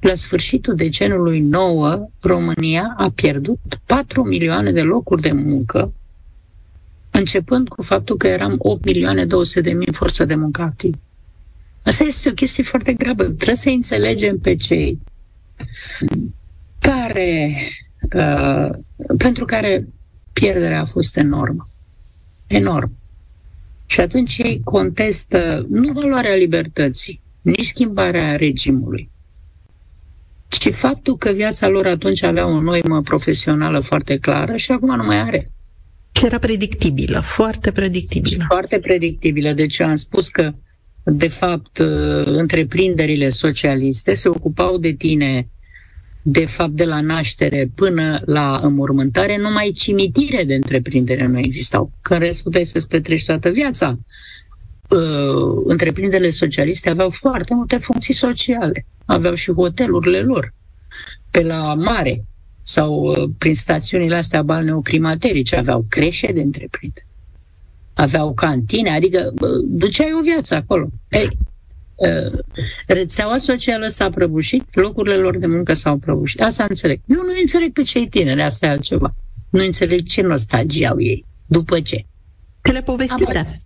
La 0.00 0.14
sfârșitul 0.14 0.74
decenului 0.74 1.40
9, 1.40 2.08
România 2.20 2.94
a 2.96 3.10
pierdut 3.14 3.58
4 3.86 4.22
milioane 4.24 4.72
de 4.72 4.80
locuri 4.82 5.22
de 5.22 5.32
muncă, 5.32 5.92
începând 7.10 7.68
cu 7.68 7.82
faptul 7.82 8.16
că 8.16 8.26
eram 8.26 8.54
8 8.58 8.84
milioane 8.84 9.24
200 9.24 9.60
de 9.60 9.72
mii 9.72 9.86
în 9.86 9.92
forță 9.92 10.24
de 10.24 10.34
muncă 10.34 10.62
activ. 10.62 10.94
Asta 11.82 12.04
este 12.04 12.28
o 12.28 12.32
chestie 12.32 12.62
foarte 12.62 12.92
gravă. 12.92 13.22
Trebuie 13.24 13.54
să 13.56 13.68
înțelegem 13.68 14.38
pe 14.38 14.56
cei 14.56 14.98
care, 16.80 17.54
uh, 18.14 18.70
pentru 19.18 19.44
care 19.44 19.86
pierderea 20.32 20.80
a 20.80 20.84
fost 20.84 21.16
enormă. 21.16 21.68
Enorm. 22.46 22.92
Și 23.86 24.00
atunci 24.00 24.38
ei 24.38 24.60
contestă 24.64 25.66
nu 25.68 25.92
valoarea 25.92 26.34
libertății, 26.34 27.20
nici 27.42 27.66
schimbarea 27.66 28.36
regimului, 28.36 29.10
ci 30.48 30.70
faptul 30.74 31.16
că 31.16 31.30
viața 31.30 31.68
lor 31.68 31.86
atunci 31.86 32.22
avea 32.22 32.46
o 32.46 32.60
noimă 32.60 33.02
profesională 33.02 33.80
foarte 33.80 34.18
clară 34.18 34.56
și 34.56 34.72
acum 34.72 34.96
nu 34.96 35.04
mai 35.04 35.20
are. 35.20 35.50
Și 36.12 36.24
era 36.24 36.38
predictibilă, 36.38 37.20
foarte 37.20 37.72
predictibilă. 37.72 38.44
Foarte 38.48 38.78
predictibilă. 38.78 39.52
Deci 39.52 39.78
eu 39.78 39.86
am 39.86 39.94
spus 39.96 40.28
că, 40.28 40.52
de 41.04 41.28
fapt, 41.28 41.78
uh, 41.78 42.24
întreprinderile 42.26 43.28
socialiste 43.28 44.14
se 44.14 44.28
ocupau 44.28 44.78
de 44.78 44.92
tine 44.92 45.48
de 46.22 46.44
fapt 46.44 46.72
de 46.72 46.84
la 46.84 47.00
naștere 47.00 47.70
până 47.74 48.20
la 48.24 48.60
înmormântare, 48.62 49.38
numai 49.38 49.70
cimitire 49.70 50.44
de 50.44 50.54
întreprindere 50.54 51.26
nu 51.26 51.38
existau. 51.38 51.92
Că 52.02 52.14
în 52.14 52.20
rest 52.20 52.42
puteai 52.42 52.66
să-ți 52.66 52.88
petreci 52.88 53.24
toată 53.24 53.48
viața. 53.48 53.96
Uh, 54.88 55.62
întreprinderile 55.64 56.30
socialiste 56.30 56.90
aveau 56.90 57.10
foarte 57.10 57.54
multe 57.54 57.76
funcții 57.76 58.14
sociale. 58.14 58.86
Aveau 59.04 59.34
și 59.34 59.52
hotelurile 59.52 60.20
lor 60.20 60.54
pe 61.30 61.42
la 61.42 61.74
mare 61.74 62.24
sau 62.62 62.94
uh, 62.94 63.30
prin 63.38 63.54
stațiunile 63.54 64.16
astea 64.16 64.42
balneocrimaterice. 64.42 65.56
Aveau 65.56 65.84
creșe 65.88 66.32
de 66.32 66.40
întreprindere. 66.40 67.06
Aveau 67.94 68.34
cantine, 68.34 68.90
adică 68.90 69.32
uh, 69.40 69.48
duceai 69.64 70.12
o 70.18 70.22
viață 70.22 70.54
acolo. 70.54 70.88
Ei, 71.08 71.24
uh, 71.24 71.30
rețeaua 72.86 73.38
socială 73.38 73.88
s-a 73.88 74.10
prăbușit, 74.10 74.64
locurile 74.70 75.14
lor 75.16 75.38
de 75.38 75.46
muncă 75.46 75.72
s-au 75.72 75.96
prăbușit. 75.96 76.40
Asta 76.40 76.66
înțeleg. 76.68 77.00
Eu 77.06 77.16
nu 77.16 77.32
înțeleg 77.40 77.72
pe 77.72 77.82
cei 77.82 78.08
tineri, 78.08 78.42
asta 78.42 78.66
e 78.66 78.70
altceva. 78.70 79.14
Nu 79.50 79.64
înțeleg 79.64 80.06
ce 80.06 80.22
nostalgie 80.22 80.86
au 80.86 81.00
ei. 81.00 81.24
După 81.46 81.80
ce? 81.80 82.04
Că 82.60 82.70
le 82.70 82.82
povestite. 82.82 83.62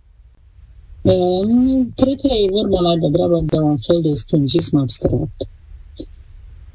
Uh, 1.01 1.47
cred 1.95 2.19
că 2.21 2.27
e 2.27 2.49
vorba 2.49 2.79
mai 2.79 2.97
degrabă 2.97 3.39
de 3.45 3.57
un 3.57 3.77
fel 3.77 4.01
de 4.01 4.13
stângism 4.13 4.77
abstract 4.77 5.47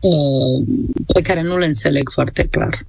uh, 0.01 0.67
pe 1.07 1.21
care 1.23 1.43
nu 1.43 1.59
le 1.59 1.67
înțeleg 1.67 2.11
foarte 2.11 2.49
clar. 2.49 2.87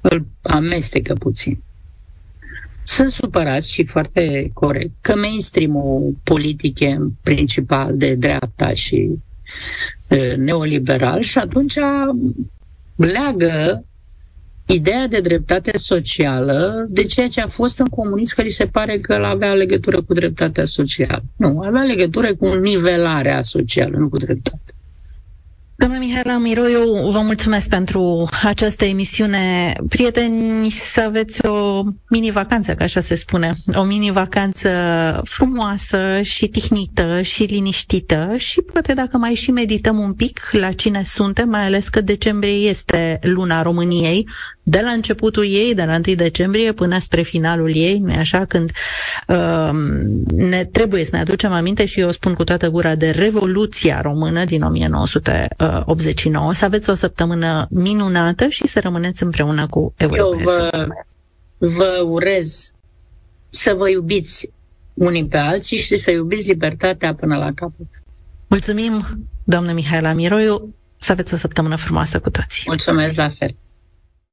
Îl 0.00 0.26
amestecă 0.40 1.14
puțin. 1.14 1.62
Sunt 2.84 3.10
supărați 3.10 3.72
și 3.72 3.84
foarte 3.84 4.50
corect 4.54 4.90
că 5.00 5.16
mainstream-ul 5.16 6.16
politic 6.22 6.80
e 6.80 6.98
principal 7.22 7.96
de 7.96 8.14
dreapta 8.14 8.72
și 8.74 9.10
uh, 10.10 10.36
neoliberal 10.36 11.20
și 11.20 11.38
atunci 11.38 11.74
leagă 12.96 13.84
ideea 14.66 15.06
de 15.06 15.20
dreptate 15.20 15.76
socială 15.78 16.86
de 16.88 17.04
ceea 17.04 17.28
ce 17.28 17.40
a 17.40 17.46
fost 17.46 17.78
în 17.78 17.86
comunism, 17.86 18.34
că 18.34 18.42
li 18.42 18.48
se 18.48 18.66
pare 18.66 18.98
că 18.98 19.12
el 19.12 19.24
avea 19.24 19.52
legătură 19.54 20.02
cu 20.02 20.12
dreptatea 20.14 20.64
socială. 20.64 21.22
Nu, 21.36 21.60
avea 21.60 21.82
legătură 21.82 22.34
cu 22.34 22.54
nivelarea 22.54 23.40
socială, 23.40 23.96
nu 23.98 24.08
cu 24.08 24.16
dreptate. 24.18 24.74
Doamna 25.74 25.98
Mihaela 25.98 26.38
Miroiu, 26.38 27.10
vă 27.10 27.20
mulțumesc 27.20 27.68
pentru 27.68 28.28
această 28.42 28.84
emisiune. 28.84 29.72
Prieteni, 29.88 30.70
să 30.70 31.00
aveți 31.00 31.46
o 31.46 31.82
mini-vacanță, 32.08 32.74
ca 32.74 32.84
așa 32.84 33.00
se 33.00 33.14
spune. 33.14 33.54
O 33.74 33.82
mini-vacanță 33.82 34.70
frumoasă 35.24 36.20
și 36.22 36.48
tihnită 36.48 37.22
și 37.22 37.42
liniștită 37.42 38.34
și 38.36 38.60
poate 38.60 38.92
dacă 38.94 39.16
mai 39.16 39.34
și 39.34 39.50
medităm 39.50 39.98
un 39.98 40.12
pic 40.12 40.48
la 40.50 40.72
cine 40.72 41.02
suntem, 41.02 41.48
mai 41.48 41.64
ales 41.64 41.88
că 41.88 42.00
decembrie 42.00 42.68
este 42.68 43.18
luna 43.22 43.62
României, 43.62 44.28
de 44.62 44.80
la 44.84 44.90
începutul 44.90 45.44
ei, 45.44 45.74
de 45.74 45.84
la 45.84 46.00
1 46.06 46.14
decembrie 46.14 46.72
până 46.72 46.98
spre 46.98 47.22
finalul 47.22 47.70
ei, 47.74 47.98
nu 47.98 48.12
așa, 48.12 48.44
când 48.44 48.70
uh, 49.28 49.70
ne 50.34 50.64
trebuie 50.64 51.04
să 51.04 51.10
ne 51.12 51.20
aducem 51.20 51.52
aminte 51.52 51.84
și 51.84 52.00
eu 52.00 52.10
spun 52.10 52.34
cu 52.34 52.44
toată 52.44 52.68
gura 52.68 52.94
de 52.94 53.10
Revoluția 53.10 54.00
Română 54.00 54.44
din 54.44 54.62
1989. 54.62 56.52
Să 56.54 56.64
aveți 56.64 56.90
o 56.90 56.94
săptămână 56.94 57.66
minunată 57.70 58.48
și 58.48 58.66
să 58.66 58.80
rămâneți 58.80 59.22
împreună 59.22 59.66
cu 59.66 59.94
Europa. 59.96 60.20
Eu 60.20 60.40
vă, 60.44 60.86
vă 61.58 62.02
urez 62.08 62.72
să 63.50 63.74
vă 63.74 63.88
iubiți 63.90 64.50
unii 64.94 65.26
pe 65.26 65.36
alții 65.36 65.76
și 65.76 65.96
să 65.96 66.10
iubiți 66.10 66.48
libertatea 66.48 67.14
până 67.14 67.36
la 67.36 67.52
capăt. 67.54 67.86
Mulțumim, 68.46 69.04
doamnă 69.44 69.72
Mihaela 69.72 70.12
Miroiu, 70.12 70.74
să 70.96 71.12
aveți 71.12 71.34
o 71.34 71.36
săptămână 71.36 71.76
frumoasă 71.76 72.20
cu 72.20 72.30
toții. 72.30 72.62
Mulțumesc 72.66 73.16
la 73.16 73.28
fel. 73.28 73.54